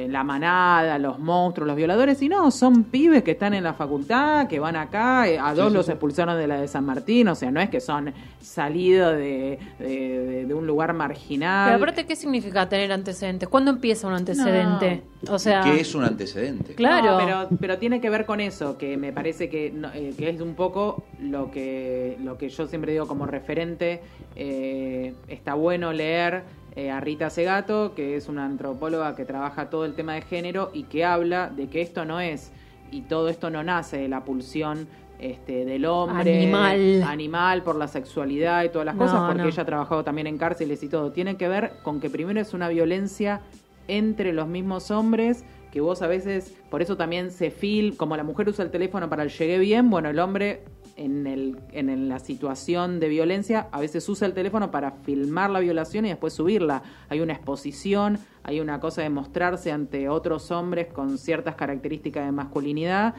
la 0.08 0.22
manada, 0.22 0.98
los 0.98 1.18
monstruos, 1.18 1.66
los 1.66 1.76
violadores, 1.76 2.22
y 2.22 2.28
no, 2.28 2.52
son 2.52 2.84
pibes 2.84 3.24
que 3.24 3.32
están 3.32 3.52
en 3.52 3.64
la 3.64 3.74
facultad, 3.74 4.46
que 4.46 4.60
van 4.60 4.76
acá, 4.76 5.28
eh, 5.28 5.38
a 5.40 5.52
dos 5.54 5.72
los 5.72 5.88
expulsaron 5.88 6.38
de 6.38 6.46
la 6.46 6.60
de 6.60 6.68
San 6.68 6.84
Martín, 6.84 7.26
o 7.26 7.34
sea, 7.34 7.50
no 7.50 7.60
es 7.60 7.68
que 7.68 7.80
son 7.80 8.12
salidos 8.40 9.16
de, 9.16 9.58
de, 9.80 10.54
un 10.54 10.66
lugar 10.66 10.92
marginal. 10.92 11.66
Pero 11.66 11.76
aparte, 11.82 12.06
¿qué 12.06 12.14
significa 12.14 12.68
tener 12.68 12.92
antecedentes? 12.92 13.48
¿Cuándo 13.48 13.72
empieza 13.72 14.06
un 14.06 14.14
antecedente? 14.14 15.02
O 15.28 15.38
sea, 15.38 15.62
¿Qué 15.62 15.80
es 15.80 15.94
un 15.94 16.04
antecedente? 16.04 16.74
Claro. 16.74 17.18
pero, 17.18 17.48
pero 17.60 17.78
tiene 17.78 18.00
que 18.00 18.08
ver 18.08 18.24
con 18.24 18.40
eso, 18.40 18.78
que 18.78 18.96
me 18.96 19.12
parece 19.12 19.47
eh, 19.52 20.14
que, 20.16 20.30
es 20.30 20.40
un 20.40 20.54
poco 20.54 21.04
lo 21.20 21.50
que, 21.50 22.16
lo 22.22 22.38
que 22.38 22.48
yo 22.48 22.66
siempre 22.66 22.92
digo 22.92 23.06
como 23.06 23.26
referente. 23.26 24.00
Eh, 24.36 25.14
está 25.28 25.54
bueno 25.54 25.92
leer 25.92 26.44
eh, 26.76 26.90
a 26.90 27.00
Rita 27.00 27.30
Segato, 27.30 27.94
que 27.94 28.16
es 28.16 28.28
una 28.28 28.44
antropóloga 28.44 29.16
que 29.16 29.24
trabaja 29.24 29.70
todo 29.70 29.84
el 29.84 29.94
tema 29.94 30.14
de 30.14 30.22
género 30.22 30.70
y 30.72 30.84
que 30.84 31.04
habla 31.04 31.48
de 31.48 31.68
que 31.68 31.80
esto 31.80 32.04
no 32.04 32.20
es, 32.20 32.52
y 32.90 33.02
todo 33.02 33.28
esto 33.28 33.50
no 33.50 33.64
nace 33.64 33.98
de 33.98 34.08
la 34.08 34.24
pulsión 34.24 34.86
este, 35.18 35.64
del 35.64 35.84
hombre 35.86 36.42
animal. 36.42 37.02
animal 37.02 37.62
por 37.64 37.74
la 37.76 37.88
sexualidad 37.88 38.62
y 38.64 38.68
todas 38.68 38.86
las 38.86 38.94
cosas, 38.94 39.28
porque 39.28 39.48
ella 39.48 39.62
ha 39.62 39.66
trabajado 39.66 40.04
también 40.04 40.28
en 40.28 40.38
cárceles 40.38 40.82
y 40.82 40.88
todo. 40.88 41.10
Tiene 41.10 41.36
que 41.36 41.48
ver 41.48 41.72
con 41.82 42.00
que 42.00 42.08
primero 42.08 42.40
es 42.40 42.54
una 42.54 42.68
violencia 42.68 43.40
entre 43.88 44.32
los 44.32 44.46
mismos 44.46 44.90
hombres 44.90 45.44
que 45.70 45.80
vos 45.80 46.02
a 46.02 46.06
veces, 46.06 46.54
por 46.70 46.82
eso 46.82 46.96
también 46.96 47.30
se 47.30 47.50
fil, 47.50 47.96
como 47.96 48.16
la 48.16 48.24
mujer 48.24 48.48
usa 48.48 48.64
el 48.64 48.70
teléfono 48.70 49.08
para 49.08 49.22
el 49.22 49.30
llegue 49.30 49.58
bien, 49.58 49.90
bueno, 49.90 50.08
el 50.08 50.18
hombre 50.18 50.62
en, 50.96 51.26
el, 51.26 51.58
en 51.72 52.08
la 52.08 52.18
situación 52.18 52.98
de 53.00 53.08
violencia 53.08 53.68
a 53.70 53.80
veces 53.80 54.08
usa 54.08 54.26
el 54.26 54.34
teléfono 54.34 54.70
para 54.70 54.90
filmar 54.90 55.50
la 55.50 55.60
violación 55.60 56.06
y 56.06 56.08
después 56.08 56.32
subirla. 56.32 56.82
Hay 57.08 57.20
una 57.20 57.34
exposición, 57.34 58.18
hay 58.42 58.60
una 58.60 58.80
cosa 58.80 59.02
de 59.02 59.10
mostrarse 59.10 59.70
ante 59.70 60.08
otros 60.08 60.50
hombres 60.50 60.88
con 60.88 61.16
ciertas 61.16 61.54
características 61.54 62.26
de 62.26 62.32
masculinidad. 62.32 63.14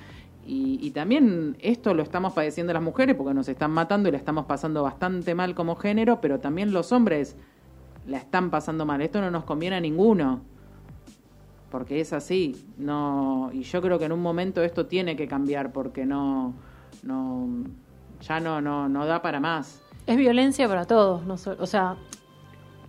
Y, 0.45 0.79
y, 0.81 0.91
también 0.91 1.57
esto 1.59 1.93
lo 1.93 2.01
estamos 2.01 2.33
padeciendo 2.33 2.73
las 2.73 2.81
mujeres 2.81 3.15
porque 3.15 3.35
nos 3.35 3.47
están 3.47 3.69
matando 3.71 4.09
y 4.09 4.11
la 4.11 4.17
estamos 4.17 4.45
pasando 4.45 4.81
bastante 4.81 5.35
mal 5.35 5.53
como 5.53 5.75
género, 5.75 6.21
pero 6.21 6.39
también 6.39 6.73
los 6.73 6.91
hombres 6.91 7.37
la 8.07 8.17
están 8.17 8.49
pasando 8.49 8.85
mal. 8.85 9.01
Esto 9.01 9.21
no 9.21 9.29
nos 9.29 9.43
conviene 9.43 9.75
a 9.75 9.79
ninguno 9.79 10.41
porque 11.69 12.01
es 12.01 12.13
así. 12.13 12.55
No, 12.77 13.49
y 13.53 13.63
yo 13.63 13.81
creo 13.81 13.99
que 13.99 14.05
en 14.05 14.11
un 14.11 14.21
momento 14.21 14.63
esto 14.63 14.85
tiene 14.85 15.15
que 15.15 15.27
cambiar 15.27 15.71
porque 15.71 16.05
no, 16.05 16.53
no 17.03 17.47
ya 18.21 18.39
no, 18.39 18.61
no, 18.61 18.89
no 18.89 19.05
da 19.05 19.21
para 19.21 19.39
más. 19.39 19.81
Es 20.05 20.17
violencia 20.17 20.67
para 20.67 20.85
todos, 20.85 21.25
no 21.25 21.35
o 21.35 21.65
sea, 21.65 21.95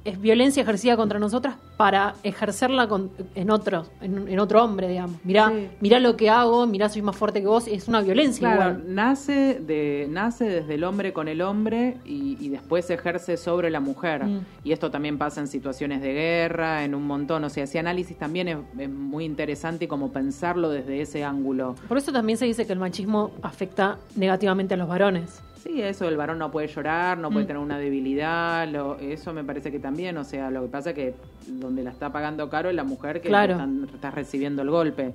es 0.05 0.21
violencia 0.21 0.63
ejercida 0.63 0.97
contra 0.97 1.19
nosotras 1.19 1.57
para 1.77 2.15
ejercerla 2.23 2.89
con- 2.89 3.11
en 3.35 3.51
otro, 3.51 3.87
en, 4.01 4.29
en 4.29 4.39
otro 4.39 4.65
hombre, 4.65 4.89
digamos. 4.89 5.17
Mirá, 5.25 5.49
Sí. 5.51 5.69
mirá 5.81 5.99
lo 6.01 6.17
que 6.17 6.31
hago, 6.31 6.67
mirá 6.67 6.89
soy 6.89 7.03
más 7.03 7.17
fuerte 7.17 7.41
que 7.41 7.47
vos, 7.47 7.67
es 7.67 7.87
una 7.89 8.01
violencia 8.01 8.55
Claro, 8.55 8.71
igual. 8.79 8.95
nace, 8.95 9.61
de, 9.61 10.07
nace 10.11 10.45
desde 10.45 10.75
el 10.75 10.85
hombre 10.85 11.13
con 11.13 11.29
el 11.29 11.43
hombre 11.43 11.97
y, 12.05 12.37
y 12.41 12.49
después 12.49 12.87
se 12.87 12.95
ejerce 12.95 13.37
sobre 13.37 13.71
la 13.71 13.81
mujer. 13.81 14.25
Mm. 14.25 14.41
Y 14.65 14.73
esto 14.73 14.91
también 14.91 15.19
pasa 15.19 15.41
en 15.41 15.49
situaciones 15.49 16.01
de 16.03 16.13
guerra, 16.13 16.85
en 16.85 16.95
un 16.95 17.07
montón. 17.07 17.45
O 17.45 17.51
sea, 17.51 17.65
ese 17.65 17.79
análisis 17.79 18.17
también 18.17 18.49
es, 18.49 18.57
es 18.79 18.89
muy 18.91 19.25
interesante 19.25 19.85
y 19.85 19.89
como 19.89 20.13
pensarlo 20.13 20.71
desde 20.71 21.01
ese 21.03 21.25
ángulo. 21.25 21.75
Por 21.89 21.99
eso 21.99 22.13
también 22.13 22.39
se 22.39 22.47
dice 22.47 22.67
que 22.67 22.73
el 22.73 22.79
machismo 22.79 23.33
afecta 23.43 23.99
negativamente 24.17 24.75
a 24.75 24.77
los 24.77 24.89
varones. 24.89 25.43
Sí, 25.63 25.83
eso, 25.83 26.09
el 26.09 26.17
varón 26.17 26.39
no 26.39 26.51
puede 26.51 26.69
llorar, 26.69 27.19
no 27.19 27.31
puede 27.31 27.45
Mm. 27.45 27.49
tener 27.49 27.63
una 27.63 27.79
debilidad, 27.79 28.67
lo, 28.69 28.97
eso 28.99 29.33
me 29.35 29.45
parece 29.45 29.71
que 29.71 29.79
también, 29.79 30.17
o 30.17 30.25
sea, 30.25 30.51
lo 30.51 30.63
que 30.63 30.69
pasa 30.69 30.95
que 30.95 31.15
donde 31.47 31.83
la 31.83 31.91
está 31.91 32.11
pagando 32.11 32.49
caro 32.49 32.71
es 32.71 32.75
la 32.75 32.85
mujer 32.85 33.21
que 33.21 33.29
Claro. 33.29 33.53
están- 33.53 33.87
está 33.93 34.11
recibiendo 34.11 34.63
el 34.63 34.71
golpe. 34.71 35.13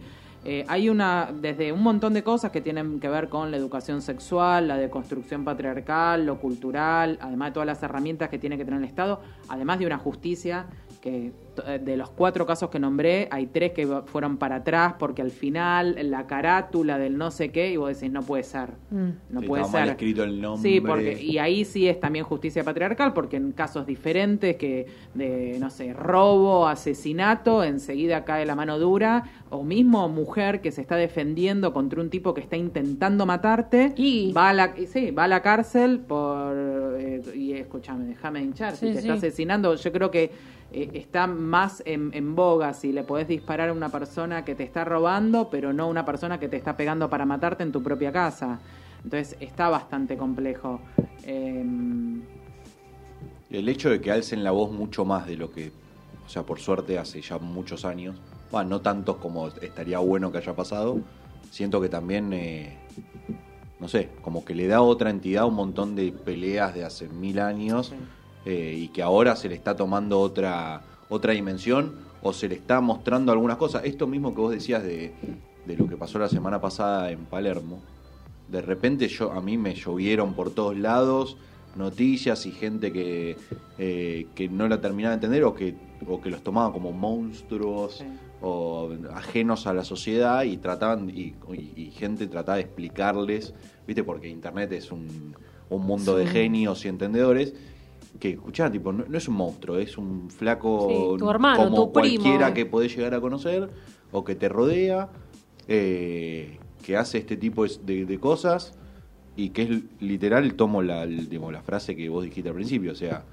Eh, 0.48 0.64
hay 0.68 0.90
una, 0.90 1.32
desde 1.34 1.72
un 1.72 1.82
montón 1.82 2.14
de 2.14 2.22
cosas 2.24 2.52
que 2.52 2.62
tienen 2.62 3.00
que 3.00 3.10
ver 3.10 3.30
con 3.30 3.50
la 3.50 3.58
educación 3.58 4.04
sexual, 4.04 4.68
la 4.68 4.78
deconstrucción 4.78 5.44
patriarcal, 5.44 6.24
lo 6.28 6.38
cultural, 6.38 7.18
además 7.20 7.50
de 7.50 7.54
todas 7.54 7.66
las 7.66 7.82
herramientas 7.82 8.30
que 8.30 8.38
tiene 8.38 8.56
que 8.56 8.64
tener 8.66 8.80
el 8.82 8.86
Estado, 8.86 9.22
además 9.50 9.80
de 9.80 9.88
una 9.88 9.98
justicia 9.98 10.68
que 11.06 11.32
t- 11.56 11.78
de 11.78 11.98
los 11.98 12.10
cuatro 12.10 12.48
casos 12.48 12.72
que 12.72 12.80
nombré, 12.80 13.28
hay 13.30 13.46
tres 13.46 13.74
que 13.74 13.86
fueron 14.08 14.38
para 14.38 14.56
atrás 14.56 14.96
porque 14.98 15.22
al 15.22 15.30
final 15.30 15.96
la 16.10 16.26
carátula 16.26 16.98
del 16.98 17.16
no 17.16 17.30
sé 17.30 17.52
qué, 17.52 17.72
y 17.72 17.78
vos 17.78 17.94
decís, 17.94 18.12
no 18.12 18.24
puede 18.24 18.42
ser. 18.42 18.72
Mm. 18.90 19.10
No 19.30 19.42
Sí, 19.42 19.46
puede 19.48 19.62
estaba 19.62 19.80
mal 19.82 19.88
ser. 19.90 19.96
escrito 19.98 20.24
el 20.24 20.42
nombre. 20.42 20.68
Sí, 20.68 20.82
porque, 20.82 21.22
y 21.22 21.38
ahí 21.38 21.64
sí 21.64 21.88
es 21.88 22.00
también 22.00 22.26
justicia 22.26 22.64
patriarcal, 22.64 23.14
porque 23.14 23.38
en 23.38 23.52
casos 23.52 23.86
diferentes 23.86 24.56
que 24.56 24.88
de, 25.14 25.58
no 25.60 25.70
sé, 25.70 25.94
robo, 25.94 26.68
asesinato, 26.68 27.64
enseguida 27.64 28.26
cae 28.26 28.44
la 28.48 28.56
mano 28.56 28.80
dura, 28.80 29.26
o 29.52 29.64
mismo 29.64 30.10
mujer 30.10 30.60
que 30.60 30.72
se 30.72 30.82
está 30.82 30.96
defendiendo 30.96 31.72
contra 31.72 32.02
un 32.02 32.10
tipo 32.10 32.34
que 32.34 32.42
está 32.42 32.58
intentando 32.58 33.28
matarte, 33.28 33.94
Y- 33.96 34.34
va 34.34 34.50
a 34.50 34.54
la, 34.54 34.74
sí, 34.88 35.12
va 35.12 35.26
a 35.26 35.28
la 35.28 35.44
cárcel 35.44 36.00
por, 36.00 36.35
escúchame, 37.60 38.06
déjame 38.06 38.42
hinchar, 38.42 38.76
si 38.76 38.88
te 38.88 38.94
sí. 38.94 38.98
está 39.00 39.14
asesinando, 39.14 39.76
yo 39.76 39.92
creo 39.92 40.12
que 40.12 40.32
eh, 40.72 40.92
está 40.94 41.28
más 41.28 41.84
en, 41.86 42.12
en 42.14 42.36
boga 42.36 42.74
si 42.74 42.92
le 42.92 43.04
podés 43.04 43.28
disparar 43.28 43.70
a 43.70 43.74
una 43.74 43.90
persona 43.90 44.44
que 44.44 44.56
te 44.56 44.64
está 44.64 44.84
robando, 44.86 45.50
pero 45.50 45.74
no 45.74 45.84
a 45.84 45.88
una 45.88 46.06
persona 46.06 46.40
que 46.40 46.48
te 46.48 46.58
está 46.58 46.76
pegando 46.76 47.10
para 47.10 47.26
matarte 47.26 47.64
en 47.64 47.72
tu 47.72 47.82
propia 47.84 48.12
casa. 48.12 48.60
Entonces 49.04 49.38
está 49.40 49.70
bastante 49.70 50.18
complejo. 50.18 50.82
Em, 51.24 52.22
El 53.52 53.70
hecho 53.70 53.90
de 53.90 54.02
que 54.02 54.12
alcen 54.12 54.44
la 54.44 54.52
voz 54.52 54.72
mucho 54.72 55.06
más 55.06 55.28
de 55.28 55.38
lo 55.38 55.52
que, 55.52 55.72
o 56.26 56.30
sea, 56.30 56.44
por 56.44 56.60
suerte 56.60 56.98
hace 56.98 57.22
ya 57.22 57.38
muchos 57.38 57.86
años, 57.86 58.16
bueno, 58.52 58.70
no 58.72 58.82
tantos 58.82 59.18
como 59.18 59.48
estaría 59.48 60.00
bueno 60.00 60.32
que 60.32 60.40
haya 60.40 60.56
pasado, 60.56 61.00
siento 61.52 61.80
que 61.80 61.90
también, 61.90 62.34
eh, 62.34 62.78
no 63.80 63.88
sé, 63.88 64.10
como 64.22 64.46
que 64.46 64.56
le 64.56 64.68
da 64.68 64.82
otra 64.82 65.10
entidad 65.10 65.46
un 65.46 65.56
montón 65.56 65.96
de 65.96 66.12
peleas 66.12 66.74
de 66.74 66.84
hace 66.86 67.08
mil 67.10 67.40
años 67.40 67.88
Sí. 67.90 67.96
eh, 68.46 68.76
y 68.78 68.88
que 68.90 69.02
ahora 69.04 69.36
se 69.36 69.50
le 69.50 69.56
está 69.56 69.76
tomando 69.76 70.20
otra, 70.20 70.82
otra 71.10 71.34
dimensión 71.34 71.94
o 72.22 72.32
se 72.34 72.48
le 72.48 72.56
está 72.56 72.80
mostrando 72.82 73.32
algunas 73.32 73.58
cosas. 73.58 73.84
Esto 73.86 74.08
mismo 74.08 74.34
que 74.34 74.42
vos 74.42 74.52
decías 74.52 74.84
de, 74.84 75.14
de 75.66 75.78
lo 75.78 75.88
que 75.88 75.98
pasó 75.98 76.20
la 76.20 76.30
semana 76.30 76.62
pasada 76.62 77.12
en 77.12 77.26
Palermo, 77.26 77.80
de 78.48 78.62
repente 78.62 79.08
yo 79.08 79.32
a 79.32 79.42
mí 79.42 79.58
me 79.58 79.74
llovieron 79.76 80.34
por 80.36 80.52
todos 80.52 80.78
lados 80.78 81.38
noticias 81.76 82.46
y 82.46 82.52
gente 82.52 82.94
que, 82.94 83.36
eh, 83.78 84.28
que 84.36 84.48
no 84.48 84.68
la 84.68 84.80
terminaba 84.80 85.12
de 85.12 85.16
entender 85.16 85.44
o 85.44 85.54
que, 85.54 85.76
o 86.08 86.22
que 86.22 86.30
los 86.30 86.42
tomaban 86.42 86.72
como 86.72 86.92
monstruos 86.94 87.96
Sí. 87.98 88.06
O 88.48 88.92
ajenos 89.14 89.66
a 89.66 89.74
la 89.74 89.84
sociedad 89.84 90.44
y 90.44 90.58
trataban 90.58 91.10
y, 91.10 91.34
y- 91.54 91.74
y 91.76 91.92
gente 91.92 92.28
trataba 92.28 92.58
de 92.58 92.62
explicarles, 92.62 93.56
viste, 93.88 94.04
porque 94.04 94.30
internet 94.30 94.72
es 94.74 94.92
un, 94.92 95.36
un 95.70 95.84
mundo 95.84 96.16
de 96.16 96.28
genios 96.28 96.86
y 96.86 96.90
entendedores 96.90 97.56
que 98.20 98.30
escuchá, 98.30 98.72
tipo, 98.72 98.94
no, 98.94 99.04
no 99.08 99.18
es 99.18 99.28
un 99.28 99.34
monstruo, 99.36 99.80
es 99.80 99.98
un 99.98 100.30
flaco 100.30 100.86
Sí, 100.88 101.18
tu 101.18 101.30
hermano, 101.30 101.64
como 101.64 101.76
tu 101.76 101.94
primo. 101.94 102.24
cualquiera 102.24 102.54
que 102.54 102.68
podés 102.68 102.96
llegar 102.96 103.16
a 103.16 103.20
conocer 103.20 103.68
o 104.12 104.24
que 104.24 104.36
te 104.36 104.48
rodea, 104.48 105.10
eh, 105.68 106.60
que 106.84 106.98
hace 106.98 107.18
este 107.18 107.38
tipo 107.38 107.66
de, 107.66 108.06
de 108.06 108.20
cosas 108.20 108.78
y 109.36 109.50
que 109.50 109.64
es 109.64 109.70
literal, 110.02 110.54
tomo 110.54 110.84
la, 110.84 111.02
el- 111.04 111.30
digamos, 111.30 111.52
la 111.52 111.64
frase 111.64 111.96
que 111.96 112.08
vos 112.10 112.24
dijiste 112.24 112.50
al 112.50 112.56
principio, 112.56 112.92
o 112.92 112.96
sea, 112.96 113.24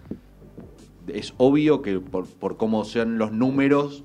es 1.07 1.35
obvio 1.37 1.83
que 1.83 2.01
por, 2.01 2.27
por 2.27 2.57
cómo 2.57 2.85
sean 2.87 3.19
los 3.19 3.31
números, 3.31 4.05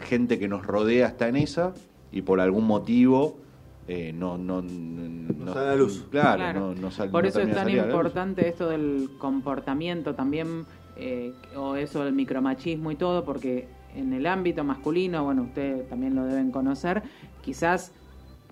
gente 0.00 0.38
que 0.38 0.48
nos 0.48 0.66
rodea 0.66 1.08
está 1.08 1.28
en 1.28 1.36
esa 1.36 1.74
y 2.12 2.22
por 2.22 2.40
algún 2.40 2.66
motivo 2.66 3.38
eh, 3.86 4.12
no, 4.14 4.38
no, 4.38 4.62
no, 4.62 5.52
sale 5.52 5.70
a 5.70 5.74
luz. 5.76 6.06
Claro, 6.10 6.36
Claro. 6.38 6.60
no, 6.60 6.74
no 6.74 6.90
sal- 6.90 7.10
Por 7.10 7.22
no 7.24 7.28
eso 7.28 7.40
es 7.40 7.54
tan 7.54 7.68
importante 7.68 8.48
esto 8.48 8.68
del 8.70 9.10
comportamiento 9.18 10.14
también, 10.14 10.64
eh, 10.96 11.32
o 11.56 11.76
eso 11.76 12.02
del 12.04 12.14
micromachismo 12.14 12.90
y 12.92 12.96
todo, 12.96 13.24
porque 13.24 13.68
en 13.94 14.12
el 14.14 14.26
ámbito 14.26 14.64
masculino, 14.64 15.24
bueno, 15.24 15.42
ustedes 15.42 15.86
también 15.88 16.14
lo 16.14 16.24
deben 16.24 16.50
conocer, 16.50 17.02
quizás 17.42 17.92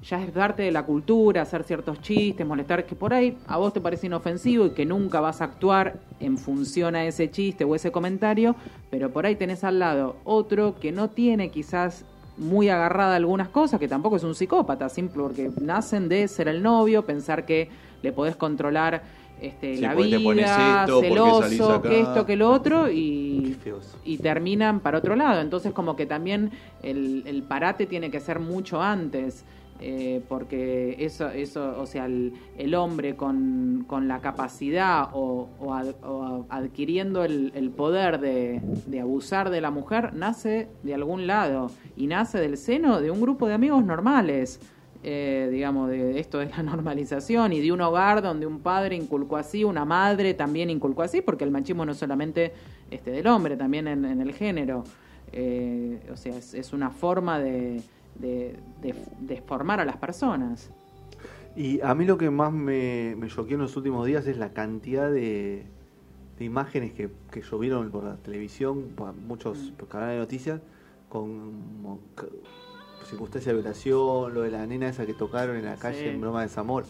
ya 0.02 0.22
es 0.22 0.30
parte 0.32 0.62
de 0.62 0.72
la 0.72 0.84
cultura, 0.84 1.42
hacer 1.42 1.62
ciertos 1.62 2.00
chistes, 2.00 2.46
molestar, 2.46 2.84
que 2.84 2.96
por 2.96 3.14
ahí 3.14 3.36
a 3.46 3.56
vos 3.56 3.72
te 3.72 3.80
parece 3.80 4.06
inofensivo 4.08 4.66
y 4.66 4.70
que 4.70 4.84
nunca 4.84 5.20
vas 5.20 5.40
a 5.40 5.44
actuar 5.44 6.00
en 6.18 6.38
función 6.38 6.96
a 6.96 7.04
ese 7.04 7.30
chiste 7.30 7.64
o 7.64 7.74
ese 7.74 7.92
comentario, 7.92 8.56
pero 8.90 9.10
por 9.10 9.26
ahí 9.26 9.36
tenés 9.36 9.62
al 9.64 9.78
lado 9.78 10.16
otro 10.24 10.74
que 10.80 10.90
no 10.90 11.10
tiene 11.10 11.50
quizás 11.50 12.04
muy 12.36 12.68
agarrada 12.68 13.12
a 13.12 13.16
algunas 13.16 13.48
cosas, 13.48 13.78
que 13.78 13.88
tampoco 13.88 14.16
es 14.16 14.24
un 14.24 14.34
psicópata, 14.34 14.88
simple 14.88 15.22
porque 15.22 15.50
nacen 15.60 16.08
de 16.08 16.26
ser 16.26 16.48
el 16.48 16.62
novio, 16.62 17.04
pensar 17.04 17.44
que 17.44 17.68
le 18.02 18.12
podés 18.12 18.34
controlar 18.34 19.02
este, 19.40 19.76
Sí, 19.76 19.82
la 19.82 19.94
vida, 19.94 20.82
esto, 20.84 21.00
celoso, 21.00 21.82
que 21.82 22.00
esto, 22.00 22.24
que 22.24 22.36
lo 22.36 22.50
otro, 22.50 22.88
y 22.88 23.56
y 24.04 24.18
terminan 24.18 24.80
para 24.80 24.98
otro 24.98 25.16
lado. 25.16 25.40
Entonces 25.40 25.72
como 25.72 25.96
que 25.96 26.06
también 26.06 26.52
el, 26.82 27.24
el 27.26 27.42
parate 27.42 27.86
tiene 27.86 28.10
que 28.10 28.20
ser 28.20 28.38
mucho 28.38 28.80
antes, 28.80 29.44
eh, 29.84 30.22
porque 30.28 30.96
eso, 31.00 31.28
eso, 31.30 31.74
o 31.80 31.86
sea, 31.86 32.06
el, 32.06 32.32
el 32.56 32.74
hombre 32.76 33.16
con, 33.16 33.84
con 33.88 34.06
la 34.06 34.20
capacidad 34.20 35.08
o, 35.12 35.48
o 35.58 35.74
ad- 35.74 35.96
o 36.04 36.46
adquiriendo 36.48 37.24
el, 37.24 37.50
el 37.56 37.70
poder 37.70 38.20
de, 38.20 38.60
abusar 39.00 39.50
de 39.50 39.60
la 39.60 39.70
mujer 39.72 40.14
nace 40.14 40.68
de 40.84 40.94
algún 40.94 41.26
lado 41.26 41.70
y 41.96 42.06
nace 42.06 42.38
del 42.38 42.56
seno 42.56 43.00
de 43.00 43.10
un 43.10 43.20
grupo 43.20 43.48
de 43.48 43.54
amigos 43.54 43.84
normales. 43.84 44.60
eh, 45.04 45.48
digamos, 45.50 45.90
de 45.90 46.20
esto 46.20 46.38
de 46.38 46.46
la 46.46 46.62
normalización 46.72 47.52
y 47.52 47.60
de 47.60 47.72
un 47.72 47.80
hogar 47.80 48.22
donde 48.22 48.46
un 48.46 48.60
padre 48.60 48.94
inculcó 48.94 49.36
así, 49.36 49.64
una 49.64 49.84
madre 49.84 50.32
también 50.34 50.70
inculcó 50.70 51.02
así, 51.02 51.20
porque 51.22 51.42
el 51.42 51.50
machismo 51.50 51.84
no 51.84 51.90
es 51.90 51.98
solamente 51.98 52.52
este, 52.88 53.10
del 53.10 53.26
hombre, 53.26 53.56
también 53.56 53.88
en, 53.88 54.04
el 54.20 54.32
género. 54.32 54.84
Eh, 55.32 55.98
o 56.12 56.16
sea, 56.16 56.36
es 56.36 56.72
una 56.72 56.90
forma 56.90 57.38
de, 57.40 57.80
de, 58.22 58.56
de- 58.80 58.94
de 59.20 59.42
formar 59.42 59.80
a 59.80 59.84
las 59.84 59.98
personas. 59.98 60.70
Y 61.54 61.82
a 61.82 61.94
mí 61.94 62.06
lo 62.06 62.16
que 62.16 62.30
más 62.30 62.50
me, 62.52 63.14
me 63.18 63.28
choqueó 63.28 63.56
en 63.56 63.62
los 63.62 63.76
últimos 63.76 64.06
días 64.06 64.26
es 64.26 64.38
la 64.38 64.54
cantidad 64.54 65.10
de, 65.10 65.64
de 66.38 66.44
imágenes 66.44 66.92
que, 66.94 67.10
que 67.30 67.42
llovieron 67.42 67.90
por 67.90 68.04
la 68.04 68.16
televisión, 68.16 68.92
por 68.96 69.12
muchos 69.14 69.58
Mm. 69.58 69.72
por 69.74 69.88
canales 69.88 70.14
de 70.14 70.20
noticias, 70.20 70.60
con 71.10 71.52
circunstancias 73.04 73.54
de 73.54 73.60
violación, 73.60 74.32
lo 74.32 74.40
de 74.42 74.50
la 74.50 74.66
nena 74.66 74.88
esa 74.88 75.04
que 75.04 75.12
tocaron 75.12 75.56
en 75.56 75.64
la 75.66 75.76
calle 75.76 75.98
Sí. 76.00 76.08
en 76.08 76.20
broma 76.20 76.40
de 76.42 76.48
Zamor. 76.48 76.84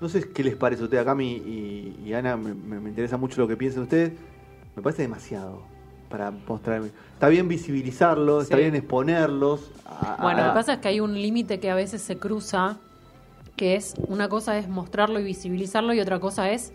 No 0.00 0.08
sé 0.08 0.30
qué 0.32 0.42
les 0.44 0.56
parece 0.56 0.82
a 0.82 0.84
ustedes, 0.86 1.02
acá 1.02 1.14
mi, 1.14 1.34
y, 1.36 2.02
y 2.04 2.12
Ana, 2.14 2.36
me, 2.36 2.54
me- 2.54 2.80
me 2.80 2.88
interesa 2.88 3.16
mucho 3.16 3.40
lo 3.40 3.46
que 3.48 3.56
piensan 3.56 3.84
ustedes. 3.84 4.12
Me 4.74 4.82
parece 4.82 5.02
demasiado 5.02 5.62
para 6.08 6.30
mostrarme. 6.30 6.90
Está 7.14 7.28
bien 7.28 7.48
visibilizarlo, 7.48 8.40
está 8.40 8.56
bien 8.56 8.74
exponerlos. 8.74 9.70
a- 9.86 10.18
Bueno, 10.22 10.42
a- 10.42 10.46
lo 10.46 10.52
que 10.52 10.54
pasa 10.54 10.72
es 10.74 10.78
que 10.80 10.88
hay 10.88 11.00
un 11.00 11.14
límite 11.14 11.58
que 11.60 11.70
a 11.70 11.74
veces 11.74 12.02
se 12.02 12.18
cruza, 12.18 12.76
que 13.56 13.74
es 13.74 13.94
una 14.08 14.28
cosa 14.28 14.56
es 14.58 14.68
mostrarlo 14.68 15.18
y 15.18 15.24
visibilizarlo 15.24 15.92
y 15.92 16.00
otra 16.00 16.20
cosa 16.20 16.50
es 16.50 16.72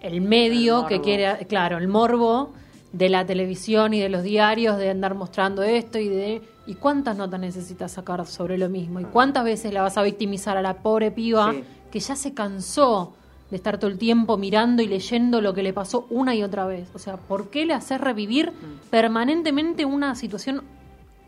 el 0.00 0.20
medio 0.20 0.82
El 0.82 0.86
que 0.88 1.00
quiere, 1.00 1.46
claro, 1.46 1.76
el 1.78 1.88
morbo 1.88 2.52
de 2.92 3.08
la 3.08 3.24
televisión 3.26 3.94
y 3.94 4.00
de 4.00 4.08
los 4.08 4.22
diarios 4.22 4.78
de 4.78 4.90
andar 4.90 5.14
mostrando 5.14 5.62
esto 5.62 5.98
y 5.98 6.08
de 6.08 6.42
y 6.66 6.74
cuántas 6.74 7.16
notas 7.16 7.40
necesitas 7.40 7.90
sacar 7.92 8.24
sobre 8.26 8.56
lo 8.56 8.68
mismo 8.68 9.00
y 9.00 9.04
cuántas 9.04 9.44
veces 9.44 9.72
la 9.74 9.82
vas 9.82 9.98
a 9.98 10.02
victimizar 10.02 10.56
a 10.56 10.62
la 10.62 10.74
pobre 10.78 11.10
piba 11.10 11.52
Sí. 11.52 11.64
que 11.90 11.98
ya 12.00 12.14
se 12.16 12.32
cansó 12.34 13.14
de 13.52 13.56
estar 13.56 13.78
todo 13.78 13.90
el 13.90 13.98
tiempo 13.98 14.38
mirando 14.38 14.82
y 14.82 14.88
leyendo 14.88 15.40
lo 15.42 15.52
que 15.52 15.62
le 15.62 15.72
pasó 15.72 16.06
una 16.08 16.34
y 16.34 16.42
otra 16.42 16.66
vez. 16.66 16.90
O 16.94 16.98
sea, 16.98 17.18
¿por 17.18 17.50
qué 17.50 17.66
le 17.66 17.74
haces 17.74 18.00
revivir 18.00 18.50
permanentemente 18.90 19.84
una 19.84 20.14
situación 20.14 20.62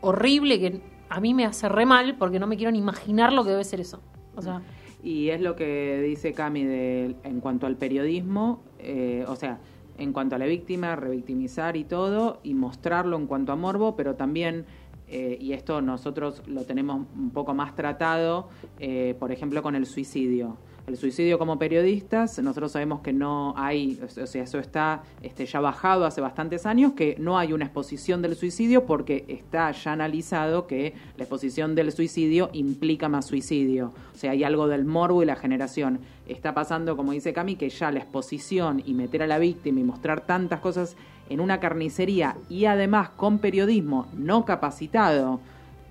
horrible 0.01 0.59
que 0.59 0.81
a 1.09 1.19
mí 1.19 1.33
me 1.35 1.45
hace 1.45 1.69
re 1.69 1.85
mal 1.85 2.15
porque 2.17 2.39
no 2.39 2.47
me 2.47 2.57
quiero 2.57 2.71
ni 2.71 2.79
imaginar 2.79 3.31
lo 3.31 3.43
que 3.43 3.51
debe 3.51 3.63
ser 3.63 3.79
eso. 3.79 4.01
O 4.35 4.41
sea, 4.41 4.61
Y 5.03 5.29
es 5.29 5.39
lo 5.39 5.55
que 5.55 6.01
dice 6.01 6.33
Cami 6.33 6.63
de, 6.63 7.15
en 7.23 7.39
cuanto 7.41 7.67
al 7.67 7.75
periodismo, 7.75 8.63
eh, 8.79 9.23
o 9.27 9.35
sea, 9.35 9.59
en 9.97 10.11
cuanto 10.11 10.35
a 10.35 10.39
la 10.39 10.45
víctima, 10.45 10.95
revictimizar 10.95 11.77
y 11.77 11.83
todo, 11.83 12.39
y 12.43 12.55
mostrarlo 12.55 13.17
en 13.17 13.27
cuanto 13.27 13.51
a 13.51 13.55
morbo, 13.55 13.95
pero 13.95 14.15
también, 14.15 14.65
eh, 15.07 15.37
y 15.39 15.53
esto 15.53 15.79
nosotros 15.81 16.41
lo 16.47 16.63
tenemos 16.63 17.05
un 17.15 17.29
poco 17.29 17.53
más 17.53 17.75
tratado, 17.75 18.49
eh, 18.79 19.15
por 19.19 19.31
ejemplo, 19.31 19.61
con 19.61 19.75
el 19.75 19.85
suicidio. 19.85 20.57
El 20.87 20.97
suicidio 20.97 21.39
como 21.39 21.57
periodistas, 21.57 22.37
nosotros 22.37 22.71
sabemos 22.71 23.01
que 23.01 23.11
no 23.11 23.55
hay, 23.57 23.99
o 24.03 24.27
sea, 24.27 24.43
eso 24.43 24.59
está 24.59 25.01
este, 25.23 25.47
ya 25.47 25.59
bajado 25.59 26.05
hace 26.05 26.21
bastantes 26.21 26.67
años, 26.67 26.93
que 26.93 27.15
no 27.17 27.39
hay 27.39 27.53
una 27.53 27.65
exposición 27.65 28.21
del 28.21 28.35
suicidio 28.35 28.85
porque 28.85 29.25
está 29.27 29.71
ya 29.71 29.93
analizado 29.93 30.67
que 30.67 30.93
la 31.17 31.23
exposición 31.23 31.73
del 31.73 31.91
suicidio 31.91 32.51
implica 32.53 33.09
más 33.09 33.25
suicidio. 33.25 33.93
O 34.13 34.17
sea, 34.17 34.31
hay 34.31 34.43
algo 34.43 34.67
del 34.67 34.85
morbo 34.85 35.23
y 35.23 35.25
la 35.25 35.35
generación. 35.35 36.01
Está 36.27 36.53
pasando, 36.53 36.95
como 36.95 37.13
dice 37.13 37.33
Cami, 37.33 37.55
que 37.55 37.69
ya 37.69 37.89
la 37.89 37.99
exposición 37.99 38.83
y 38.85 38.93
meter 38.93 39.23
a 39.23 39.27
la 39.27 39.39
víctima 39.39 39.79
y 39.79 39.83
mostrar 39.83 40.21
tantas 40.21 40.59
cosas 40.59 40.95
en 41.29 41.39
una 41.39 41.59
carnicería 41.59 42.37
y 42.47 42.65
además 42.65 43.09
con 43.09 43.39
periodismo 43.39 44.05
no 44.15 44.45
capacitado, 44.45 45.39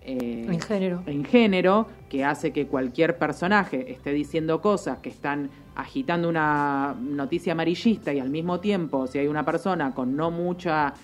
eh, 0.04 0.46
En 0.48 0.60
género. 0.60 1.02
en 1.06 1.24
género 1.24 1.88
que 2.08 2.24
hace 2.24 2.52
que 2.52 2.66
cualquier 2.66 3.18
personaje 3.18 3.90
esté 3.90 4.12
diciendo 4.12 4.60
cosas 4.60 4.98
que 4.98 5.08
están 5.08 5.50
agitando 5.74 6.28
una 6.28 6.94
noticia 7.00 7.52
amarillista 7.52 8.12
y 8.12 8.20
al 8.20 8.30
mismo 8.30 8.60
tiempo 8.60 9.06
si 9.06 9.18
hay 9.18 9.26
una 9.26 9.44
persona 9.44 9.94
con 9.94 10.14
no 10.14 10.30
mucha 10.30 10.94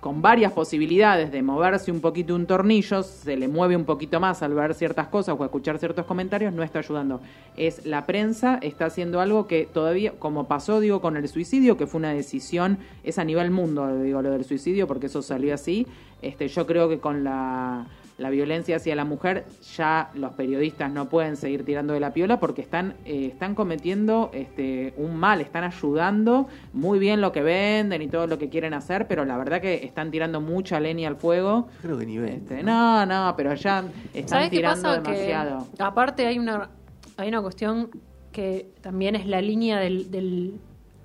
con 0.00 0.22
varias 0.22 0.52
posibilidades 0.52 1.30
de 1.30 1.42
moverse 1.42 1.92
un 1.92 2.00
poquito 2.00 2.34
un 2.34 2.46
tornillo, 2.46 3.02
se 3.02 3.36
le 3.36 3.48
mueve 3.48 3.76
un 3.76 3.84
poquito 3.84 4.18
más 4.18 4.42
al 4.42 4.54
ver 4.54 4.74
ciertas 4.74 5.08
cosas 5.08 5.36
o 5.38 5.44
escuchar 5.44 5.78
ciertos 5.78 6.06
comentarios, 6.06 6.54
no 6.54 6.62
está 6.62 6.78
ayudando. 6.78 7.20
Es 7.56 7.84
la 7.84 8.06
prensa 8.06 8.58
está 8.62 8.86
haciendo 8.86 9.20
algo 9.20 9.46
que 9.46 9.68
todavía, 9.70 10.12
como 10.18 10.48
pasó, 10.48 10.80
digo, 10.80 11.02
con 11.02 11.18
el 11.18 11.28
suicidio, 11.28 11.76
que 11.76 11.86
fue 11.86 11.98
una 11.98 12.14
decisión, 12.14 12.78
es 13.04 13.18
a 13.18 13.24
nivel 13.24 13.50
mundo, 13.50 14.02
digo, 14.02 14.22
lo 14.22 14.30
del 14.30 14.44
suicidio, 14.44 14.86
porque 14.86 15.06
eso 15.06 15.20
salió 15.20 15.52
así. 15.52 15.86
Este, 16.22 16.48
yo 16.48 16.66
creo 16.66 16.88
que 16.88 16.98
con 16.98 17.22
la, 17.22 17.86
la 18.20 18.30
violencia 18.30 18.76
hacia 18.76 18.94
la 18.94 19.04
mujer, 19.04 19.44
ya 19.76 20.10
los 20.14 20.32
periodistas 20.34 20.92
no 20.92 21.08
pueden 21.08 21.36
seguir 21.36 21.64
tirando 21.64 21.94
de 21.94 22.00
la 22.00 22.12
piola 22.12 22.38
porque 22.38 22.62
están, 22.62 22.94
eh, 23.04 23.26
están 23.32 23.54
cometiendo 23.54 24.30
este, 24.34 24.94
un 24.96 25.16
mal, 25.16 25.40
están 25.40 25.64
ayudando 25.64 26.46
muy 26.72 26.98
bien 26.98 27.20
lo 27.20 27.32
que 27.32 27.42
venden 27.42 28.02
y 28.02 28.08
todo 28.08 28.26
lo 28.26 28.38
que 28.38 28.48
quieren 28.48 28.74
hacer, 28.74 29.06
pero 29.08 29.24
la 29.24 29.36
verdad 29.38 29.60
que 29.60 29.84
están 29.84 30.10
tirando 30.10 30.40
mucha 30.40 30.78
leña 30.80 31.08
al 31.08 31.16
fuego. 31.16 31.68
Creo 31.82 31.98
que 31.98 32.06
ni 32.06 32.18
ven. 32.18 32.34
Este, 32.34 32.62
no, 32.62 33.06
no, 33.06 33.34
pero 33.36 33.54
ya 33.54 33.84
están 34.14 34.28
¿Sabes 34.28 34.50
qué 34.50 34.56
tirando 34.56 34.82
pasa? 34.82 35.00
demasiado. 35.00 35.66
Que 35.76 35.82
aparte 35.82 36.26
hay 36.26 36.38
una, 36.38 36.70
hay 37.16 37.28
una 37.28 37.40
cuestión 37.42 37.90
que 38.32 38.68
también 38.80 39.16
es 39.16 39.26
la 39.26 39.40
línea 39.40 39.78
del, 39.78 40.10
del, 40.10 40.54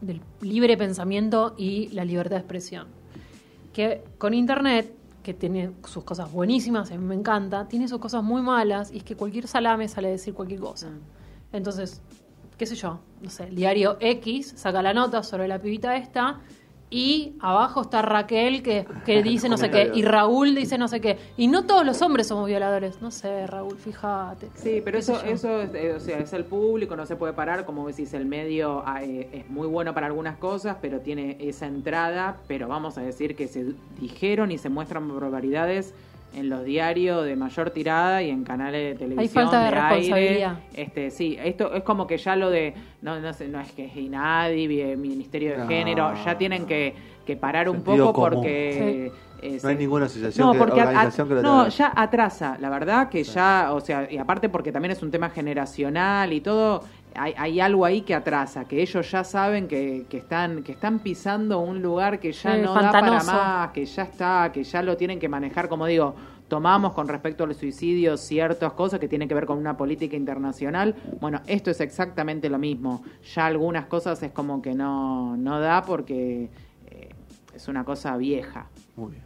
del 0.02 0.22
libre 0.42 0.78
pensamiento 0.78 1.56
y 1.58 1.88
la 1.90 2.06
libertad 2.06 2.36
de 2.36 2.42
expresión. 2.42 2.88
Que 3.74 4.04
con 4.18 4.34
Internet, 4.34 4.94
que 5.26 5.34
tiene 5.34 5.72
sus 5.86 6.04
cosas 6.04 6.32
buenísimas, 6.32 6.92
a 6.92 6.98
mí 6.98 7.04
me 7.04 7.16
encanta, 7.16 7.68
tiene 7.68 7.88
sus 7.88 7.98
cosas 7.98 8.22
muy 8.22 8.44
malas 8.44 8.92
y 8.92 8.98
es 8.98 9.04
que 9.04 9.16
cualquier 9.16 9.48
salame 9.48 9.88
sale 9.88 10.10
a 10.10 10.12
decir 10.12 10.36
cualquier 10.36 10.60
cosa. 10.60 10.92
Entonces, 11.52 12.04
qué 12.60 12.68
sé 12.68 12.76
yo, 12.76 13.00
no 13.24 13.32
sé, 13.32 13.46
el 13.46 13.56
diario 13.56 13.98
X 14.00 14.54
saca 14.56 14.84
la 14.84 14.94
nota 14.94 15.24
sobre 15.24 15.48
la 15.48 15.58
pibita 15.58 15.98
esta 15.98 16.42
y 16.96 17.36
abajo 17.42 17.82
está 17.82 18.02
Raquel 18.02 18.64
que, 18.64 18.88
que 19.06 19.22
dice 19.32 19.50
no 19.50 19.58
sé 19.58 19.70
qué 19.70 19.92
y 19.94 20.04
Raúl 20.04 20.56
dice 20.56 20.78
no 20.78 20.88
sé 20.88 21.02
qué. 21.02 21.18
Y 21.36 21.48
no 21.48 21.66
todos 21.66 21.86
los 21.86 22.02
hombres 22.02 22.28
somos 22.28 22.48
violadores. 22.48 23.02
No 23.02 23.12
sé, 23.12 23.46
Raúl, 23.48 23.76
fíjate. 23.78 24.48
Sí, 24.56 24.82
pero 24.84 24.98
eso, 24.98 25.22
yo. 25.22 25.30
eso 25.30 25.62
es, 25.62 25.76
eh, 25.76 25.94
o 25.94 26.00
sea, 26.00 26.20
es 26.20 26.32
el 26.32 26.46
público, 26.46 26.96
no 26.96 27.06
se 27.06 27.18
puede 27.18 27.34
parar, 27.34 27.66
como 27.66 27.86
decís, 27.86 28.14
el 28.14 28.26
medio 28.26 28.82
eh, 29.02 29.28
es 29.34 29.50
muy 29.50 29.68
bueno 29.68 29.94
para 29.94 30.08
algunas 30.08 30.38
cosas, 30.38 30.78
pero 30.82 31.02
tiene 31.02 31.36
esa 31.42 31.68
entrada, 31.68 32.38
pero 32.48 32.70
vamos 32.70 32.98
a 32.98 33.02
decir 33.02 33.36
que 33.36 33.50
se 33.50 33.74
dijeron 34.00 34.52
y 34.52 34.58
se 34.58 34.70
muestran 34.70 35.10
barbaridades 35.10 35.94
en 36.34 36.50
los 36.50 36.64
diarios 36.66 37.24
de 37.26 37.36
mayor 37.36 37.70
tirada 37.70 38.22
y 38.22 38.30
en 38.30 38.44
canales 38.44 38.94
de 38.98 39.06
televisión 39.06 39.44
falta 39.46 39.60
de 39.60 39.66
aire. 39.68 39.80
responsabilidad. 39.82 40.60
Este, 40.74 41.12
sí, 41.12 41.38
esto 41.42 41.74
es 41.74 41.84
como 41.84 42.06
que 42.08 42.18
ya 42.18 42.36
lo 42.36 42.50
de 42.50 42.74
no 43.02 43.20
no 43.22 43.32
sé, 43.34 43.48
no 43.48 43.60
es 43.60 43.72
que 43.72 43.86
es 43.86 43.96
INADI, 43.96 44.68
bi- 44.68 44.96
Ministerio 44.98 45.52
de 45.52 45.58
No. 45.60 45.68
Género, 45.68 46.14
ya 46.26 46.38
tienen 46.38 46.66
que, 46.66 46.94
que 47.26 47.38
parar 47.38 47.70
un 47.70 47.78
Sentido 47.78 48.08
poco 48.08 48.22
común. 48.22 48.36
porque 48.44 49.12
eh, 49.42 49.60
No 49.64 49.70
hay 49.70 49.76
ninguna 49.78 50.06
asociación, 50.08 50.48
no, 50.48 50.54
que- 50.54 50.60
porque 50.60 50.82
a- 50.82 50.88
organización 50.88 51.28
que 51.30 51.34
lo 51.36 51.42
no, 51.42 51.68
ya 51.70 51.94
atrasa, 51.96 52.58
la 52.60 52.70
verdad 52.70 53.08
que 53.10 53.24
ya, 53.24 53.70
o 53.72 53.80
sea, 53.80 54.12
y 54.12 54.18
aparte 54.18 54.50
porque 54.50 54.72
también 54.74 54.92
es 54.92 55.02
un 55.04 55.12
tema 55.12 55.30
generacional 55.30 56.34
y 56.34 56.42
todo, 56.42 56.84
hay, 57.18 57.34
hay 57.38 57.60
algo 57.60 57.86
ahí 57.86 58.02
que 58.02 58.14
atrasa, 58.14 58.66
que 58.66 58.82
ellos 58.82 59.10
ya 59.10 59.24
saben 59.24 59.68
que, 59.68 60.06
que 60.10 60.18
están 60.18 60.64
que 60.64 60.72
están 60.74 61.00
pisando 61.00 61.60
un 61.60 61.82
lugar 61.82 62.20
que 62.20 62.32
ya 62.32 62.56
Sí, 62.56 62.62
no 62.62 62.74
da 62.74 62.92
para 62.92 63.24
más, 63.24 63.72
que 63.72 63.86
ya 63.86 64.04
está, 64.04 64.52
que 64.54 64.64
ya 64.64 64.82
lo 64.82 64.98
tienen 64.98 65.20
que 65.20 65.30
manejar, 65.30 65.68
como 65.70 65.86
digo, 65.86 66.16
tomamos 66.48 66.94
con 66.94 67.08
respecto 67.08 67.44
al 67.44 67.56
suicidio 67.56 68.18
ciertas 68.18 68.74
cosas 68.74 69.00
que 69.00 69.08
tienen 69.08 69.28
que 69.28 69.36
ver 69.36 69.46
con 69.46 69.58
una 69.58 69.76
política 69.78 70.16
internacional. 70.16 70.96
Bueno, 71.20 71.42
esto 71.48 71.72
es 71.72 71.82
exactamente 71.82 72.50
lo 72.50 72.60
mismo. 72.60 73.04
Ya 73.34 73.46
algunas 73.48 73.86
cosas 73.88 74.22
es 74.24 74.32
como 74.32 74.62
que 74.62 74.74
no, 74.74 75.36
no 75.38 75.60
da 75.60 75.84
porque 75.84 76.50
eh, 76.88 77.10
es 77.54 77.68
una 77.68 77.84
cosa 77.84 78.16
vieja. 78.18 78.68
Muy 78.96 79.14
bien. 79.14 79.24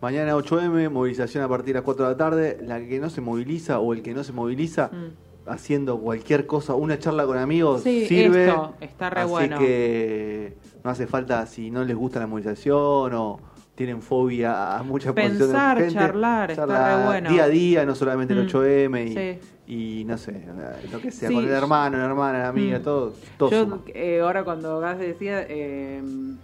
Mañana 0.00 0.34
8M, 0.36 0.90
movilización 0.90 1.44
a 1.44 1.48
partir 1.48 1.74
de 1.74 1.80
las 1.80 1.82
4 1.82 2.04
de 2.04 2.10
la 2.10 2.16
tarde. 2.16 2.58
La 2.62 2.80
que 2.80 2.98
no 2.98 3.08
se 3.10 3.20
moviliza 3.20 3.78
o 3.78 3.92
el 3.92 4.02
que 4.02 4.14
no 4.14 4.24
se 4.24 4.32
moviliza 4.32 4.90
Mm. 4.92 5.31
Haciendo 5.46 5.98
cualquier 5.98 6.46
cosa, 6.46 6.74
una 6.74 6.98
charla 6.98 7.26
con 7.26 7.38
amigos, 7.38 7.82
Sí, 7.82 8.06
sirve. 8.06 8.46
esto 8.48 8.74
está 8.80 9.10
re 9.10 9.20
Así 9.22 9.30
bueno. 9.30 9.58
que 9.58 10.56
no 10.84 10.90
hace 10.90 11.06
falta 11.06 11.44
si 11.46 11.70
no 11.70 11.84
les 11.84 11.96
gusta 11.96 12.20
la 12.20 12.26
movilización 12.26 13.14
o 13.14 13.40
tienen 13.74 14.02
fobia 14.02 14.76
a 14.76 14.82
muchas 14.82 15.14
Pensar, 15.14 15.78
de 15.78 15.84
gente, 15.84 15.98
charlar, 15.98 16.50
está 16.50 16.62
charlar 16.66 16.98
re 17.00 17.06
bueno. 17.06 17.30
Día 17.30 17.44
a 17.44 17.48
día, 17.48 17.86
no 17.86 17.94
solamente 17.94 18.34
el 18.34 18.40
Mm, 18.44 18.48
8M 18.48 19.04
y, 19.06 19.14
sí. 19.14 19.38
y 19.66 20.04
no 20.04 20.18
sé, 20.18 20.44
lo 20.92 21.00
que 21.00 21.10
sea, 21.10 21.28
Sí, 21.30 21.34
con 21.34 21.44
el 21.44 21.50
hermano, 21.50 21.96
la 21.96 22.04
hermana, 22.04 22.38
la 22.40 22.48
amiga, 22.48 22.78
Mm. 22.78 22.82
todo, 22.82 23.14
todo 23.38 23.50
Yo 23.50 23.82
eh, 23.94 24.20
ahora 24.20 24.44
cuando 24.44 24.78
Gas 24.78 24.98
decía, 24.98 25.46
eh, 25.48 26.02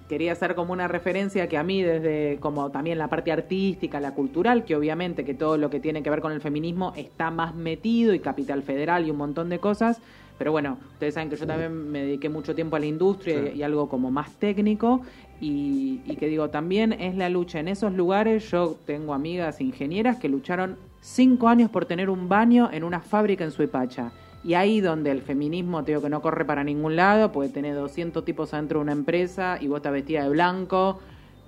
quería 0.08 0.32
hacer 0.32 0.54
como 0.54 0.72
una 0.72 0.88
referencia 0.88 1.48
que 1.48 1.58
a 1.58 1.62
mí 1.62 1.82
desde 1.82 2.38
como 2.40 2.70
también 2.70 2.96
la 2.96 3.08
parte 3.08 3.30
artística, 3.30 4.00
la 4.00 4.14
cultural, 4.14 4.64
que 4.64 4.74
obviamente 4.74 5.24
que 5.26 5.34
todo 5.34 5.58
lo 5.58 5.68
que 5.68 5.80
tiene 5.80 6.02
que 6.02 6.08
ver 6.08 6.20
con 6.22 6.32
el 6.32 6.40
feminismo 6.40 6.94
está 6.96 7.30
más 7.30 7.54
metido 7.54 8.14
y 8.14 8.20
Capital 8.20 8.62
Federal 8.62 9.06
y 9.06 9.10
un 9.10 9.18
montón 9.18 9.50
de 9.50 9.58
cosas, 9.58 10.00
pero 10.38 10.53
bueno, 10.53 10.79
ustedes 10.92 11.14
saben 11.14 11.29
que 11.31 11.37
yo 11.37 11.46
también 11.46 11.90
me 11.90 12.03
dediqué 12.05 12.29
mucho 12.29 12.55
tiempo 12.55 12.77
a 12.77 12.79
la 12.79 12.87
industria 12.87 13.42
Sí. 13.42 13.51
y, 13.55 13.59
y 13.59 13.62
algo 13.62 13.88
como 13.88 14.11
más 14.11 14.31
técnico 14.37 15.03
y, 15.40 16.01
y 16.07 16.16
que 16.16 16.29
digo, 16.29 16.48
también 16.51 16.92
es 16.92 17.16
la 17.16 17.29
lucha 17.29 17.61
en 17.61 17.68
esos 17.68 17.92
lugares, 17.92 18.51
yo 18.51 18.77
tengo 18.87 19.14
amigas 19.14 19.61
ingenieras 19.61 20.16
que 20.18 20.29
lucharon 20.29 20.77
cinco 21.01 21.48
años 21.48 21.70
por 21.70 21.85
tener 21.87 22.09
un 22.11 22.29
baño 22.29 22.70
en 22.72 22.83
una 22.85 23.01
fábrica 23.01 23.44
en 23.44 23.51
Suipacha. 23.51 24.11
Y 24.44 24.55
ahí 24.55 24.81
donde 24.81 25.11
el 25.11 25.20
feminismo, 25.22 25.83
te 25.85 25.90
digo 25.92 26.01
que 26.03 26.09
no 26.09 26.22
corre 26.22 26.44
para 26.44 26.62
ningún 26.64 26.94
lado, 26.96 27.33
porque 27.33 27.48
tenés 27.51 27.74
200 27.74 28.24
tipos 28.24 28.55
adentro 28.55 28.79
de 28.79 28.85
una 28.85 28.92
empresa 28.92 29.59
y 29.61 29.66
vos 29.66 29.79
estás 29.79 29.92
vestida 29.92 30.22
de 30.22 30.29
blanco. 30.31 31.01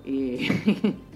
Y, 0.05 0.47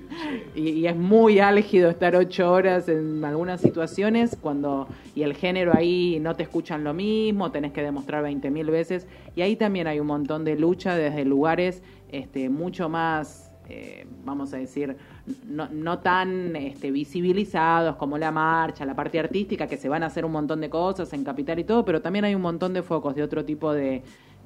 y, 0.56 0.70
y 0.70 0.88
es 0.88 0.96
muy 0.96 1.39
álgido 1.39 1.89
estar 1.89 2.15
ocho 2.15 2.52
horas 2.52 2.89
en 2.89 3.24
algunas 3.24 3.62
situaciones 3.62 4.38
cuando 4.39 4.88
y 5.15 5.24
el 5.24 5.34
género 5.34 5.74
ahí 5.76 6.20
no 6.20 6.36
te 6.36 6.44
escuchan 6.44 6.84
lo 6.84 6.94
mismo, 6.94 7.52
tenés 7.52 7.72
que 7.72 7.82
demostrar 7.82 8.24
20.000 8.24 8.70
veces. 8.70 9.08
Y 9.36 9.41
ahí 9.41 9.56
también 9.56 9.88
hay 9.88 10.00
un 10.00 10.08
montón 10.08 10.44
de 10.44 10.58
lucha 10.58 10.96
desde 10.96 11.26
lugares 11.26 11.82
este, 12.12 12.50
mucho 12.50 12.89
más, 12.89 13.52
eh, 13.70 14.06
vamos 14.24 14.54
a 14.54 14.58
decir, 14.58 14.96
no, 15.48 15.70
no 15.70 16.00
tan 16.00 16.56
este, 16.56 16.91
visibilizados 16.91 17.96
como 17.96 18.18
la 18.18 18.32
marcha, 18.32 18.86
la 18.86 18.96
parte 18.96 19.20
artística, 19.20 19.68
que 19.68 19.78
se 19.78 19.89
van 19.89 20.04
a 20.04 20.08
hacer 20.08 20.26
un 20.26 20.32
montón 20.32 20.62
de 20.62 20.70
cosas 20.70 21.12
en 21.13 21.24
Capital 21.24 21.60
y 21.60 21.63
todo, 21.63 21.84
pero 21.86 22.02
también 22.02 22.26
hay 22.26 22.36
un 22.36 22.41
montón 22.41 22.74
de 22.74 22.84
focos 22.84 23.15
de 23.15 23.24
otro 23.24 23.44
tipo 23.46 23.74
de, 23.74 24.04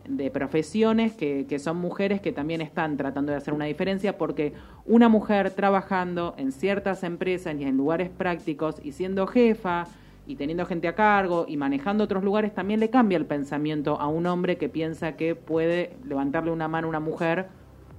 de 0.10 0.32
profesiones 0.32 1.14
que, 1.14 1.46
que 1.48 1.60
son 1.60 1.78
mujeres 1.78 2.20
que 2.20 2.32
también 2.32 2.62
están 2.62 2.98
tratando 2.98 3.32
de 3.32 3.38
hacer 3.38 3.54
una 3.54 3.66
diferencia 3.66 4.18
porque 4.18 4.54
una 4.86 5.08
mujer 5.08 5.52
trabajando 5.52 6.34
en 6.38 6.52
ciertas 6.52 7.04
empresas 7.04 7.56
y 7.60 7.64
en 7.64 7.78
lugares 7.78 8.10
prácticos 8.10 8.82
y 8.84 8.92
siendo 8.92 9.28
jefa 9.28 9.86
y 10.26 10.36
teniendo 10.36 10.66
gente 10.66 10.88
a 10.88 10.96
cargo 10.96 11.46
y 11.48 11.58
manejando 11.58 12.04
otros 12.04 12.24
lugares 12.24 12.54
también 12.54 12.80
le 12.80 12.90
cambia 12.90 13.18
el 13.18 13.26
pensamiento 13.26 14.02
a 14.02 14.08
un 14.08 14.26
hombre 14.26 14.58
que 14.58 14.68
piensa 14.68 15.16
que 15.16 15.36
puede 15.36 15.96
levantarle 16.04 16.52
una 16.52 16.68
mano 16.68 16.88
a 16.88 16.90
una 16.90 17.00
mujer 17.00 17.48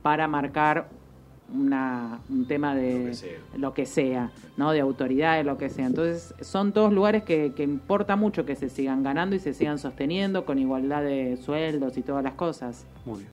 para 0.02 0.26
marcar 0.26 0.88
una, 1.54 2.20
un 2.28 2.46
tema 2.46 2.74
de 2.74 2.98
Lo 2.98 3.06
que 3.06 3.14
sea. 3.14 3.38
lo 3.56 3.74
que 3.74 3.86
sea, 3.86 4.30
¿no? 4.56 4.72
De 4.72 4.80
autoridad, 4.80 5.36
de 5.36 5.44
lo 5.44 5.58
que 5.58 5.70
sea. 5.70 5.86
Entonces, 5.86 6.34
son 6.40 6.72
todos 6.72 6.92
lugares 6.92 7.22
que, 7.22 7.52
que 7.54 7.62
importa 7.62 8.16
mucho 8.16 8.44
que 8.44 8.56
se 8.56 8.68
sigan 8.68 9.02
ganando 9.02 9.36
y 9.36 9.38
se 9.38 9.54
sigan 9.54 9.78
sosteniendo 9.78 10.44
con 10.44 10.58
igualdad 10.58 11.02
de 11.02 11.36
sueldos 11.36 11.96
y 11.98 12.02
todas 12.02 12.24
las 12.24 12.34
cosas. 12.34 12.86
Muy 13.04 13.18
bien. 13.18 13.28